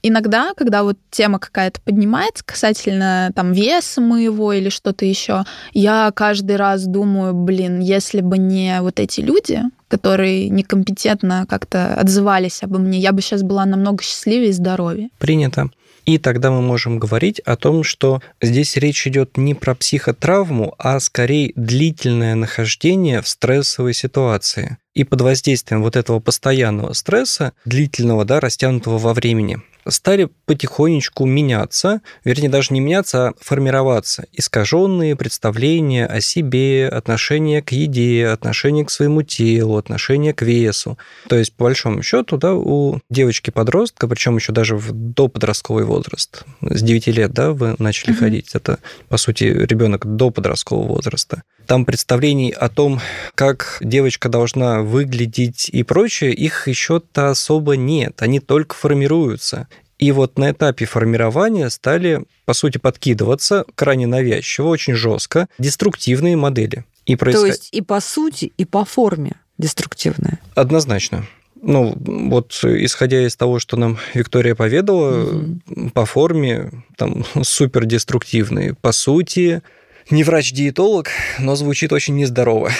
Иногда, 0.00 0.52
когда 0.56 0.84
вот 0.84 0.96
тема 1.10 1.38
какая-то 1.38 1.80
поднимается 1.80 2.44
касательно 2.44 3.32
там 3.34 3.52
веса 3.52 4.00
моего 4.00 4.52
или 4.52 4.68
что-то 4.68 5.04
еще, 5.04 5.44
я 5.72 6.12
каждый 6.14 6.56
раз 6.56 6.86
думаю, 6.86 7.34
блин, 7.34 7.80
если 7.80 8.20
бы 8.20 8.38
не 8.38 8.80
вот 8.80 9.00
эти 9.00 9.20
люди, 9.20 9.62
которые 9.88 10.48
некомпетентно 10.50 11.46
как-то 11.48 11.94
отзывались 11.94 12.62
обо 12.62 12.78
мне, 12.78 12.98
я 12.98 13.12
бы 13.12 13.20
сейчас 13.22 13.42
была 13.42 13.66
намного 13.66 14.02
счастливее 14.02 14.50
и 14.50 14.52
здоровее. 14.52 15.08
Принято. 15.18 15.68
И 16.08 16.16
тогда 16.16 16.50
мы 16.50 16.62
можем 16.62 16.98
говорить 16.98 17.38
о 17.40 17.54
том, 17.54 17.84
что 17.84 18.22
здесь 18.40 18.78
речь 18.78 19.06
идет 19.06 19.36
не 19.36 19.52
про 19.52 19.74
психотравму, 19.74 20.74
а 20.78 21.00
скорее 21.00 21.52
длительное 21.54 22.34
нахождение 22.34 23.20
в 23.20 23.28
стрессовой 23.28 23.92
ситуации. 23.92 24.78
И 24.94 25.04
под 25.04 25.20
воздействием 25.20 25.82
вот 25.82 25.96
этого 25.96 26.18
постоянного 26.18 26.94
стресса, 26.94 27.52
длительного, 27.66 28.24
да, 28.24 28.40
растянутого 28.40 28.96
во 28.96 29.12
времени, 29.12 29.60
стали 29.88 30.28
потихонечку 30.46 31.24
меняться, 31.26 32.00
вернее, 32.24 32.48
даже 32.48 32.72
не 32.72 32.80
меняться, 32.80 33.28
а 33.28 33.34
формироваться 33.40 34.26
искаженные 34.32 35.16
представления 35.16 36.06
о 36.06 36.20
себе, 36.20 36.88
отношение 36.88 37.62
к 37.62 37.72
еде, 37.72 38.26
отношение 38.26 38.84
к 38.84 38.90
своему 38.90 39.22
телу, 39.22 39.76
отношение 39.76 40.32
к 40.32 40.42
весу. 40.42 40.98
То 41.28 41.36
есть, 41.36 41.54
по 41.54 41.64
большому 41.64 42.02
счету, 42.02 42.36
да, 42.36 42.54
у 42.54 42.98
девочки-подростка, 43.10 44.08
причем 44.08 44.36
еще 44.36 44.52
даже 44.52 44.76
в 44.76 44.92
доподростковый 44.92 45.84
возраст, 45.84 46.44
с 46.60 46.82
9 46.82 47.06
лет, 47.08 47.32
да, 47.32 47.52
вы 47.52 47.74
начали 47.78 48.12
угу. 48.12 48.20
ходить, 48.20 48.54
это, 48.54 48.78
по 49.08 49.16
сути, 49.16 49.44
ребенок 49.44 50.06
до 50.06 50.30
подросткового 50.30 50.88
возраста. 50.88 51.42
Там 51.66 51.84
представлений 51.84 52.50
о 52.50 52.70
том, 52.70 53.00
как 53.34 53.78
девочка 53.82 54.30
должна 54.30 54.80
выглядеть 54.80 55.68
и 55.68 55.82
прочее, 55.82 56.32
их 56.32 56.66
еще-то 56.66 57.28
особо 57.28 57.76
нет, 57.76 58.22
они 58.22 58.40
только 58.40 58.74
формируются. 58.74 59.68
И 59.98 60.12
вот 60.12 60.38
на 60.38 60.52
этапе 60.52 60.84
формирования 60.84 61.68
стали, 61.70 62.24
по 62.44 62.52
сути, 62.52 62.78
подкидываться 62.78 63.64
крайне 63.74 64.06
навязчиво, 64.06 64.68
очень 64.68 64.94
жестко 64.94 65.48
деструктивные 65.58 66.36
модели. 66.36 66.84
И 67.04 67.16
происход... 67.16 67.42
То 67.42 67.46
есть 67.48 67.68
и 67.72 67.80
по 67.80 68.00
сути, 68.00 68.52
и 68.56 68.64
по 68.64 68.84
форме 68.84 69.32
деструктивные? 69.58 70.38
Однозначно. 70.54 71.26
Ну, 71.60 71.96
вот 71.96 72.60
исходя 72.62 73.26
из 73.26 73.34
того, 73.34 73.58
что 73.58 73.76
нам 73.76 73.98
Виктория 74.14 74.54
поведала, 74.54 75.24
угу. 75.24 75.90
по 75.92 76.06
форме 76.06 76.70
там 76.96 77.24
супер 77.42 77.84
деструктивные. 77.84 78.74
По 78.74 78.92
сути, 78.92 79.62
не 80.10 80.22
врач-диетолог, 80.22 81.08
но 81.40 81.56
звучит 81.56 81.92
очень 81.92 82.14
нездорово. 82.14 82.70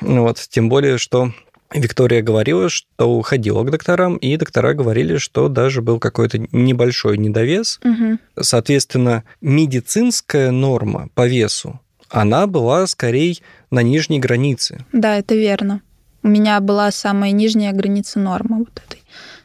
Вот, 0.00 0.38
тем 0.48 0.68
более, 0.68 0.98
что 0.98 1.32
Виктория 1.72 2.22
говорила, 2.22 2.68
что 2.68 3.10
уходила 3.10 3.62
к 3.62 3.70
докторам, 3.70 4.16
и 4.16 4.36
доктора 4.36 4.74
говорили, 4.74 5.18
что 5.18 5.48
даже 5.48 5.82
был 5.82 5.98
какой-то 6.00 6.38
небольшой 6.52 7.16
недовес. 7.16 7.78
Угу. 7.84 8.18
Соответственно, 8.40 9.24
медицинская 9.40 10.50
норма 10.50 11.08
по 11.14 11.28
весу, 11.28 11.80
она 12.08 12.46
была 12.46 12.86
скорее 12.86 13.36
на 13.70 13.82
нижней 13.82 14.18
границе. 14.18 14.84
Да, 14.92 15.16
это 15.16 15.34
верно. 15.36 15.80
У 16.22 16.28
меня 16.28 16.60
была 16.60 16.90
самая 16.90 17.30
нижняя 17.30 17.72
граница 17.72 18.18
нормы 18.18 18.58
вот 18.58 18.82
этой. 18.86 18.99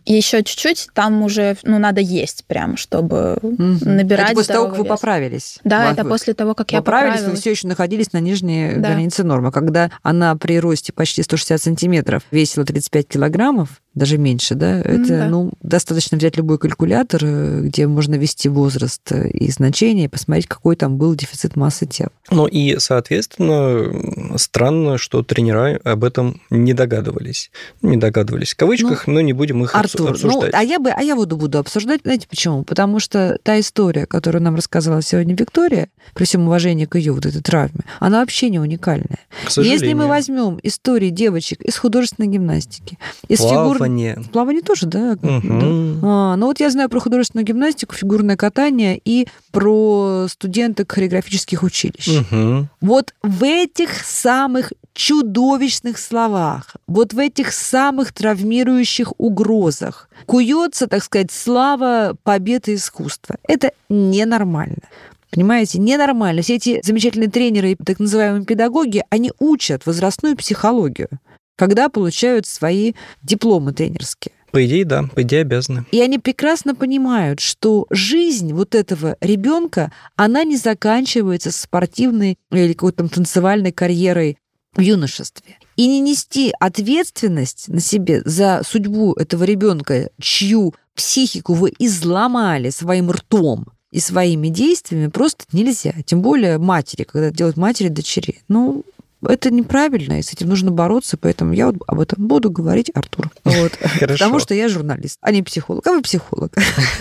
Еще 0.05 0.43
чуть-чуть 0.43 0.89
там 0.93 1.23
уже, 1.23 1.57
ну, 1.63 1.79
надо 1.79 1.99
есть 1.99 2.45
прям, 2.45 2.77
чтобы 2.77 3.37
угу. 3.41 3.77
набирать 3.81 4.31
Это 4.31 4.35
после 4.35 4.53
того, 4.53 4.65
как 4.67 4.73
вес. 4.75 4.83
вы 4.83 4.85
поправились? 4.85 5.59
Да, 5.63 5.91
это 5.91 6.05
после 6.05 6.33
того, 6.33 6.53
как 6.53 6.71
я 6.71 6.79
поправились. 6.79 7.21
вы 7.23 7.35
все 7.35 7.51
еще 7.51 7.67
находились 7.67 8.13
на 8.13 8.19
нижней 8.19 8.75
да. 8.75 8.89
границе 8.89 9.23
нормы. 9.23 9.51
Когда 9.51 9.91
она 10.03 10.35
при 10.35 10.59
росте 10.59 10.93
почти 10.93 11.23
160 11.23 11.61
сантиметров 11.61 12.23
весила 12.31 12.65
35 12.65 13.07
килограммов, 13.07 13.81
даже 13.95 14.17
меньше, 14.17 14.55
да, 14.55 14.81
это, 14.81 15.07
да. 15.07 15.27
ну, 15.29 15.53
достаточно 15.61 16.17
взять 16.17 16.35
любой 16.35 16.57
калькулятор, 16.57 17.21
э, 17.23 17.61
где 17.61 17.87
можно 17.87 18.15
ввести 18.15 18.49
возраст 18.49 19.01
э, 19.11 19.29
и 19.29 19.49
значение, 19.49 20.05
и 20.05 20.07
посмотреть, 20.09 20.47
какой 20.47 20.75
там 20.75 20.97
был 20.97 21.15
дефицит 21.15 21.55
массы 21.55 21.85
тела. 21.85 22.11
Ну 22.29 22.45
и, 22.45 22.77
соответственно, 22.77 24.37
странно, 24.37 24.97
что 24.97 25.23
тренера 25.23 25.79
об 25.83 26.03
этом 26.03 26.41
не 26.49 26.73
догадывались. 26.73 27.51
Не 27.81 27.95
догадывались 27.95 28.53
в 28.53 28.57
кавычках, 28.57 29.07
ну, 29.07 29.13
но 29.13 29.21
не 29.21 29.31
будем 29.31 29.63
их 29.63 29.73
Артур, 29.73 30.11
обсуждать. 30.11 30.51
Ну, 30.51 30.59
а 30.59 30.61
я 30.61 30.79
бы, 30.79 30.89
а 30.89 31.01
я 31.01 31.15
буду, 31.15 31.37
буду 31.37 31.57
обсуждать, 31.57 32.01
знаете 32.03 32.27
почему? 32.27 32.63
Потому 32.63 32.99
что 32.99 33.39
та 33.43 33.59
история, 33.59 34.05
которую 34.05 34.43
нам 34.43 34.55
рассказала 34.55 35.01
сегодня 35.01 35.35
Виктория, 35.35 35.87
при 36.13 36.25
всем 36.25 36.45
уважении 36.47 36.85
к 36.85 36.97
ее 36.97 37.13
вот 37.13 37.25
этой 37.25 37.41
травме, 37.41 37.81
она 37.99 38.19
вообще 38.19 38.49
не 38.49 38.59
уникальная. 38.59 39.19
Если 39.55 39.93
мы 39.93 40.07
возьмем 40.07 40.59
истории 40.63 41.09
девочек 41.09 41.61
из 41.61 41.77
художественной 41.77 42.27
гимнастики, 42.27 42.97
из 43.29 43.39
фигур 43.39 43.84
плавание. 43.85 44.17
Плавание 44.31 44.61
тоже, 44.61 44.85
да? 44.87 45.17
Угу. 45.21 45.41
да? 45.43 46.07
А, 46.07 46.35
ну 46.35 46.47
вот 46.47 46.59
я 46.59 46.69
знаю 46.69 46.89
про 46.89 46.99
художественную 46.99 47.45
гимнастику, 47.45 47.95
фигурное 47.95 48.37
катание 48.37 48.99
и 49.03 49.27
про 49.51 50.27
студенток 50.29 50.91
хореографических 50.91 51.63
училищ. 51.63 52.07
Угу. 52.07 52.67
Вот 52.81 53.13
в 53.23 53.43
этих 53.43 54.03
самых 54.03 54.73
чудовищных 54.93 55.97
словах, 55.97 56.75
вот 56.87 57.13
в 57.13 57.19
этих 57.19 57.51
самых 57.51 58.13
травмирующих 58.13 59.13
угрозах 59.17 60.09
куется, 60.25 60.87
так 60.87 61.03
сказать, 61.03 61.31
слава 61.31 62.15
победы 62.23 62.75
искусства. 62.75 63.35
Это 63.47 63.71
ненормально. 63.89 64.83
Понимаете, 65.31 65.79
ненормально. 65.79 66.41
Все 66.41 66.55
эти 66.55 66.79
замечательные 66.81 67.29
тренеры 67.29 67.71
и 67.71 67.75
так 67.75 67.99
называемые 67.99 68.45
педагоги, 68.45 69.03
они 69.09 69.33
учат 69.37 69.85
возрастную 69.85 70.37
психологию 70.37 71.09
когда 71.55 71.89
получают 71.89 72.45
свои 72.45 72.93
дипломы 73.21 73.73
тренерские. 73.73 74.33
По 74.51 74.65
идее, 74.65 74.85
да, 74.85 75.03
по 75.03 75.21
идее 75.21 75.41
обязаны. 75.41 75.85
И 75.91 75.99
они 75.99 76.17
прекрасно 76.17 76.75
понимают, 76.75 77.41
что 77.41 77.87
жизнь 77.89 78.53
вот 78.53 78.73
этого 78.73 79.17
ребенка, 79.19 79.91
она 80.15 80.45
не 80.45 80.55
заканчивается 80.55 81.51
спортивной 81.51 82.37
или 82.51 82.71
какой-то 82.71 82.99
там 82.99 83.09
танцевальной 83.09 83.73
карьерой 83.73 84.37
в 84.73 84.79
юношестве. 84.79 85.57
И 85.75 85.87
не 85.87 85.99
нести 85.99 86.53
ответственность 86.57 87.67
на 87.67 87.81
себе 87.81 88.21
за 88.23 88.61
судьбу 88.65 89.13
этого 89.13 89.43
ребенка, 89.43 90.09
чью 90.21 90.73
психику 90.95 91.53
вы 91.53 91.73
изломали 91.77 92.69
своим 92.69 93.11
ртом 93.11 93.65
и 93.91 93.99
своими 93.99 94.47
действиями, 94.47 95.07
просто 95.07 95.45
нельзя. 95.51 95.93
Тем 96.05 96.21
более 96.21 96.57
матери, 96.57 97.03
когда 97.03 97.31
делают 97.31 97.57
матери 97.57 97.89
дочери. 97.89 98.41
Ну, 98.47 98.83
это 99.25 99.51
неправильно, 99.51 100.19
и 100.19 100.21
с 100.21 100.33
этим 100.33 100.49
нужно 100.49 100.71
бороться, 100.71 101.17
поэтому 101.17 101.53
я 101.53 101.67
вот 101.67 101.77
об 101.87 101.99
этом 101.99 102.27
буду 102.27 102.49
говорить 102.49 102.91
Артур. 102.93 103.29
Вот. 103.45 103.71
Потому 103.99 104.39
что 104.39 104.53
я 104.53 104.67
журналист, 104.67 105.17
а 105.21 105.31
не 105.31 105.41
психолог. 105.41 105.85
А 105.87 105.91
вы 105.91 106.01
психолог. 106.01 106.51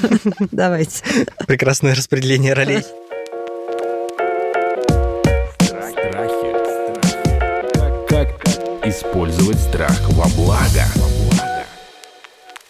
Давайте. 0.52 1.02
Прекрасное 1.46 1.94
распределение 1.94 2.52
ролей. 2.52 2.82
Как 8.08 8.28
использовать 8.84 9.58
страх 9.58 10.00
во 10.10 10.28
благо? 10.36 10.84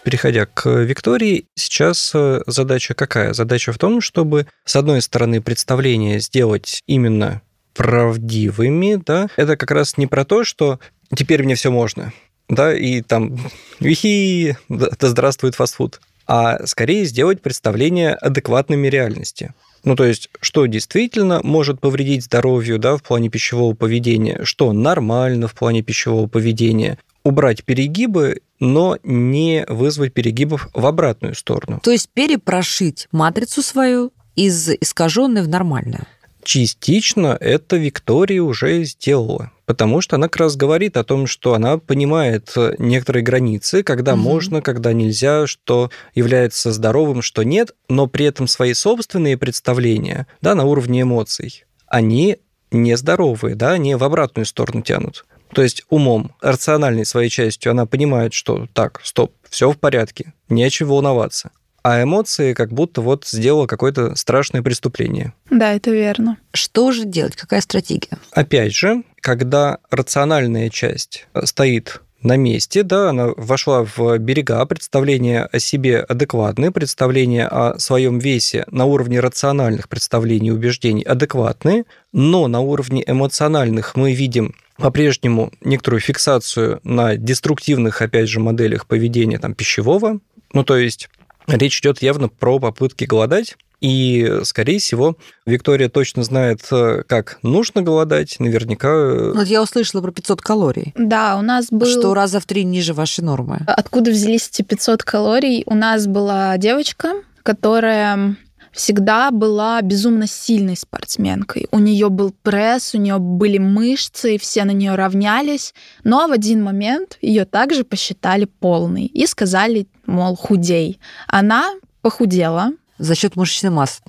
Переходя 0.05 0.45
к 0.45 0.69
Виктории, 0.69 1.47
сейчас 1.55 2.11
э, 2.13 2.41
задача 2.45 2.93
какая? 2.93 3.33
Задача 3.33 3.73
в 3.73 3.79
том, 3.79 4.01
чтобы, 4.01 4.45
с 4.63 4.75
одной 4.75 5.01
стороны, 5.01 5.41
представление 5.41 6.19
сделать 6.19 6.83
именно 6.85 7.41
правдивыми, 7.75 9.01
да, 9.05 9.27
это 9.35 9.57
как 9.57 9.71
раз 9.71 9.97
не 9.97 10.07
про 10.07 10.25
то, 10.25 10.43
что 10.43 10.79
теперь 11.15 11.43
мне 11.43 11.55
все 11.55 11.69
можно, 11.69 12.13
да, 12.49 12.73
и 12.75 13.01
там, 13.01 13.37
вихи, 13.79 14.57
да, 14.69 14.89
здравствует 14.99 15.55
фастфуд, 15.55 15.99
а 16.27 16.65
скорее 16.65 17.05
сделать 17.05 17.41
представление 17.41 18.13
адекватными 18.13 18.87
реальности. 18.87 19.53
Ну, 19.83 19.95
то 19.95 20.03
есть, 20.03 20.29
что 20.41 20.65
действительно 20.65 21.41
может 21.43 21.79
повредить 21.79 22.23
здоровью, 22.23 22.79
да, 22.79 22.97
в 22.97 23.03
плане 23.03 23.29
пищевого 23.29 23.75
поведения, 23.75 24.43
что 24.43 24.73
нормально 24.73 25.47
в 25.47 25.53
плане 25.53 25.83
пищевого 25.83 26.27
поведения, 26.27 26.97
убрать 27.23 27.63
перегибы, 27.63 28.41
но 28.59 28.97
не 29.03 29.63
вызвать 29.67 30.13
перегибов 30.13 30.69
в 30.73 30.85
обратную 30.87 31.35
сторону. 31.35 31.79
То 31.83 31.91
есть 31.91 32.09
перепрошить 32.13 33.07
матрицу 33.11 33.61
свою 33.61 34.11
из 34.35 34.69
искаженной 34.69 35.43
в 35.43 35.47
нормальную 35.47 36.07
частично 36.45 37.35
это 37.41 37.75
Виктория 37.75 38.41
уже 38.41 38.83
сделала, 38.83 39.51
потому 39.65 39.99
что 39.99 40.15
она 40.15 40.29
как 40.29 40.37
раз 40.37 40.55
говорит 40.55 40.95
о 40.95 41.03
том, 41.03 41.27
что 41.27 41.55
она 41.55 41.79
понимает 41.79 42.53
э, 42.55 42.75
некоторые 42.77 43.23
границы, 43.23 43.83
когда 43.83 44.13
угу. 44.13 44.21
можно, 44.21 44.61
когда 44.61 44.93
нельзя, 44.93 45.47
что 45.47 45.89
является 46.13 46.71
здоровым, 46.71 47.21
что 47.21 47.43
нет, 47.43 47.71
но 47.89 48.07
при 48.07 48.27
этом 48.27 48.47
свои 48.47 48.73
собственные 48.73 49.37
представления, 49.37 50.27
да, 50.41 50.55
на 50.55 50.63
уровне 50.63 51.01
эмоций, 51.01 51.65
они 51.87 52.37
нездоровые, 52.71 53.55
да, 53.55 53.71
они 53.71 53.95
в 53.95 54.03
обратную 54.03 54.45
сторону 54.45 54.81
тянут. 54.81 55.25
То 55.53 55.63
есть 55.63 55.83
умом, 55.89 56.35
рациональной 56.41 57.05
своей 57.05 57.29
частью 57.29 57.71
она 57.71 57.85
понимает, 57.85 58.33
что 58.33 58.67
так, 58.73 59.01
стоп, 59.03 59.33
все 59.49 59.71
в 59.71 59.77
порядке, 59.77 60.33
нечего 60.47 60.93
волноваться 60.93 61.51
а 61.85 62.01
эмоции 62.01 62.53
как 62.53 62.73
будто 62.73 63.01
вот 63.01 63.27
сделала 63.27 63.67
какое-то 63.67 64.15
страшное 64.15 64.63
преступление. 64.63 65.33
Да, 65.51 65.73
это 65.73 65.91
верно. 65.91 66.37
Что 66.51 66.91
же 66.91 67.05
делать? 67.05 67.35
Какая 67.35 67.61
стратегия? 67.61 68.17
Опять 68.31 68.73
же, 68.73 69.03
когда 69.21 69.77
рациональная 69.91 70.71
часть 70.71 71.27
стоит 71.43 72.01
на 72.23 72.37
месте, 72.37 72.81
да, 72.81 73.11
она 73.11 73.27
вошла 73.37 73.85
в 73.85 74.17
берега, 74.17 74.65
представление 74.65 75.43
о 75.43 75.59
себе 75.59 75.99
адекватное, 75.99 76.71
представление 76.71 77.45
о 77.45 77.77
своем 77.77 78.17
весе 78.17 78.65
на 78.71 78.85
уровне 78.85 79.19
рациональных 79.19 79.87
представлений 79.87 80.47
и 80.47 80.51
убеждений 80.51 81.03
адекватные, 81.03 81.85
но 82.11 82.47
на 82.47 82.61
уровне 82.61 83.03
эмоциональных 83.05 83.95
мы 83.95 84.11
видим 84.13 84.55
по-прежнему 84.77 85.51
некоторую 85.61 86.01
фиксацию 86.01 86.79
на 86.83 87.15
деструктивных, 87.15 88.01
опять 88.01 88.27
же, 88.27 88.39
моделях 88.39 88.87
поведения 88.87 89.37
там, 89.37 89.53
пищевого. 89.53 90.19
Ну, 90.51 90.63
то 90.63 90.77
есть 90.77 91.09
речь 91.47 91.79
идет 91.79 92.01
явно 92.01 92.29
про 92.29 92.59
попытки 92.59 93.05
голодать, 93.05 93.55
и, 93.81 94.39
скорее 94.43 94.79
всего, 94.79 95.17
Виктория 95.45 95.89
точно 95.89 96.23
знает, 96.23 96.61
э, 96.71 97.03
как 97.07 97.37
нужно 97.43 97.81
голодать. 97.81 98.37
Наверняка... 98.39 98.87
Э, 98.87 99.33
вот 99.35 99.47
я 99.47 99.61
услышала 99.61 100.01
про 100.01 100.11
500 100.11 100.41
калорий. 100.41 100.93
Да, 100.97 101.37
у 101.37 101.41
нас 101.41 101.67
был... 101.69 101.85
Что 101.85 102.13
раза 102.13 102.39
в 102.39 102.45
три 102.45 102.63
ниже 102.63 102.93
вашей 102.93 103.23
нормы. 103.23 103.59
Откуда 103.67 104.11
взялись 104.11 104.47
эти 104.47 104.61
500 104.61 105.03
калорий? 105.03 105.63
У 105.65 105.75
нас 105.75 106.07
была 106.07 106.57
девочка, 106.57 107.13
которая 107.43 108.37
всегда 108.75 109.31
была 109.31 109.81
безумно 109.81 110.27
сильной 110.27 110.77
спортсменкой. 110.77 111.67
У 111.71 111.79
нее 111.79 112.09
был 112.09 112.33
пресс, 112.43 112.93
у 112.93 112.97
нее 112.97 113.17
были 113.17 113.57
мышцы, 113.57 114.35
и 114.35 114.37
все 114.37 114.65
на 114.65 114.71
нее 114.71 114.95
равнялись. 114.95 115.73
Но 116.03 116.27
в 116.27 116.31
один 116.31 116.61
момент 116.61 117.17
ее 117.21 117.45
также 117.45 117.83
посчитали 117.83 118.45
полной 118.45 119.05
и 119.05 119.25
сказали, 119.25 119.87
мол, 120.05 120.35
худей. 120.35 120.99
Она 121.27 121.73
похудела. 122.01 122.71
За 122.97 123.15
счет 123.15 123.35
мышечной 123.35 123.71
массы. 123.71 124.01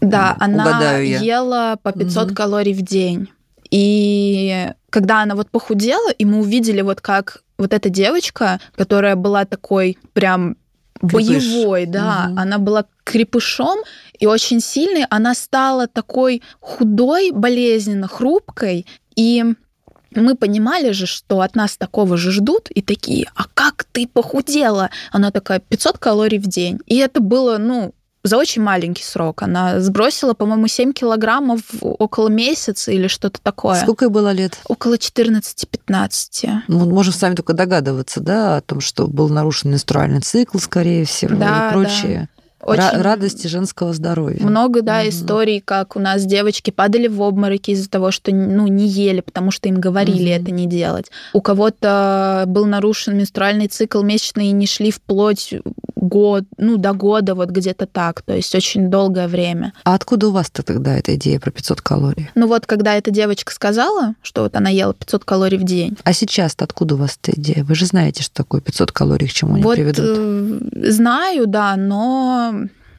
Да, 0.00 0.36
она 0.40 0.98
ела 0.98 1.76
по 1.82 1.92
500 1.92 2.26
угу. 2.26 2.34
калорий 2.34 2.72
в 2.72 2.82
день. 2.82 3.28
И 3.70 4.70
когда 4.90 5.22
она 5.22 5.34
вот 5.34 5.50
похудела, 5.50 6.10
и 6.10 6.24
мы 6.24 6.40
увидели 6.40 6.80
вот 6.82 7.00
как 7.00 7.42
вот 7.56 7.72
эта 7.72 7.88
девочка, 7.88 8.60
которая 8.74 9.16
была 9.16 9.44
такой 9.44 9.96
прям 10.12 10.56
Крепыш. 11.00 11.26
боевой, 11.26 11.86
да, 11.86 12.28
угу. 12.30 12.40
она 12.40 12.58
была 12.58 12.84
крепышом 13.04 13.78
и 14.22 14.26
очень 14.26 14.60
сильной, 14.60 15.04
она 15.10 15.34
стала 15.34 15.88
такой 15.88 16.42
худой, 16.60 17.32
болезненно 17.32 18.06
хрупкой, 18.06 18.86
и 19.16 19.44
мы 20.14 20.36
понимали 20.36 20.92
же, 20.92 21.06
что 21.06 21.40
от 21.40 21.56
нас 21.56 21.76
такого 21.76 22.16
же 22.16 22.30
ждут, 22.30 22.70
и 22.70 22.82
такие, 22.82 23.28
а 23.34 23.46
как 23.52 23.82
ты 23.82 24.06
похудела? 24.06 24.90
Она 25.10 25.32
такая, 25.32 25.58
500 25.58 25.98
калорий 25.98 26.38
в 26.38 26.46
день. 26.46 26.78
И 26.86 26.98
это 26.98 27.20
было, 27.20 27.58
ну, 27.58 27.94
за 28.22 28.36
очень 28.36 28.62
маленький 28.62 29.02
срок. 29.02 29.42
Она 29.42 29.80
сбросила, 29.80 30.34
по-моему, 30.34 30.68
7 30.68 30.92
килограммов 30.92 31.62
около 31.80 32.28
месяца 32.28 32.92
или 32.92 33.08
что-то 33.08 33.40
такое. 33.42 33.80
Сколько 33.80 34.04
ей 34.04 34.10
было 34.12 34.30
лет? 34.30 34.56
Около 34.68 34.98
14-15. 34.98 36.60
Ну, 36.68 36.88
можем 36.88 37.12
сами 37.12 37.34
только 37.34 37.54
догадываться, 37.54 38.20
да, 38.20 38.58
о 38.58 38.60
том, 38.60 38.80
что 38.80 39.08
был 39.08 39.28
нарушен 39.28 39.72
менструальный 39.72 40.20
цикл, 40.20 40.58
скорее 40.58 41.06
всего, 41.06 41.34
да, 41.34 41.70
и 41.70 41.72
прочее. 41.72 42.28
Да. 42.36 42.41
Очень 42.62 43.02
радости 43.02 43.46
женского 43.46 43.92
здоровья. 43.92 44.44
Много, 44.44 44.82
да, 44.82 45.00
угу. 45.00 45.08
историй, 45.08 45.60
как 45.60 45.96
у 45.96 46.00
нас 46.00 46.24
девочки 46.24 46.70
падали 46.70 47.08
в 47.08 47.22
обмороки 47.22 47.72
из-за 47.72 47.90
того, 47.90 48.10
что 48.10 48.32
ну, 48.32 48.66
не 48.68 48.86
ели, 48.86 49.20
потому 49.20 49.50
что 49.50 49.68
им 49.68 49.80
говорили 49.80 50.32
угу. 50.32 50.42
это 50.42 50.50
не 50.52 50.66
делать. 50.66 51.10
У 51.32 51.40
кого-то 51.40 52.44
был 52.46 52.66
нарушен 52.66 53.16
менструальный 53.16 53.66
цикл 53.66 54.02
месячный 54.02 54.46
и 54.46 54.52
не 54.52 54.66
шли 54.66 54.90
вплоть 54.90 55.54
год, 56.02 56.44
ну, 56.58 56.76
до 56.76 56.92
года, 56.92 57.34
вот 57.34 57.50
где-то 57.50 57.86
так, 57.86 58.22
то 58.22 58.34
есть 58.34 58.54
очень 58.54 58.90
долгое 58.90 59.28
время. 59.28 59.72
А 59.84 59.94
откуда 59.94 60.28
у 60.28 60.30
вас-то 60.32 60.62
тогда 60.62 60.98
эта 60.98 61.14
идея 61.14 61.38
про 61.38 61.50
500 61.50 61.80
калорий? 61.80 62.28
Ну 62.34 62.48
вот, 62.48 62.66
когда 62.66 62.96
эта 62.96 63.10
девочка 63.12 63.52
сказала, 63.52 64.14
что 64.20 64.42
вот 64.42 64.56
она 64.56 64.68
ела 64.68 64.94
500 64.94 65.24
калорий 65.24 65.58
в 65.58 65.64
день. 65.64 65.96
А 66.02 66.12
сейчас-то 66.12 66.64
откуда 66.64 66.96
у 66.96 66.98
вас 66.98 67.18
эта 67.22 67.40
идея? 67.40 67.64
Вы 67.64 67.74
же 67.76 67.86
знаете, 67.86 68.22
что 68.24 68.34
такое 68.34 68.60
500 68.60 68.90
калорий, 68.90 69.28
к 69.28 69.32
чему 69.32 69.54
они 69.54 69.62
вот, 69.62 69.76
приведут. 69.76 70.04
Э, 70.04 70.90
знаю, 70.90 71.46
да, 71.46 71.76
но 71.76 72.51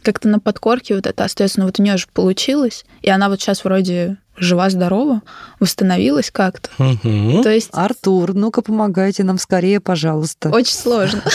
как-то 0.03 0.27
на 0.27 0.39
подкорке 0.39 0.95
вот 0.95 1.07
это 1.07 1.23
остается. 1.23 1.59
Но 1.59 1.65
вот 1.65 1.79
у 1.79 1.83
нее 1.83 1.97
же 1.97 2.07
получилось, 2.13 2.85
и 3.01 3.09
она 3.09 3.29
вот 3.29 3.41
сейчас 3.41 3.63
вроде 3.63 4.17
жива-здорова, 4.37 5.21
восстановилась 5.59 6.31
как-то. 6.31 6.69
Угу. 6.79 7.43
То 7.43 7.51
есть... 7.51 7.69
Артур, 7.71 8.33
ну-ка 8.33 8.61
помогайте 8.61 9.23
нам 9.23 9.37
скорее, 9.37 9.79
пожалуйста. 9.79 10.49
Очень 10.49 10.75
сложно. 10.75 11.23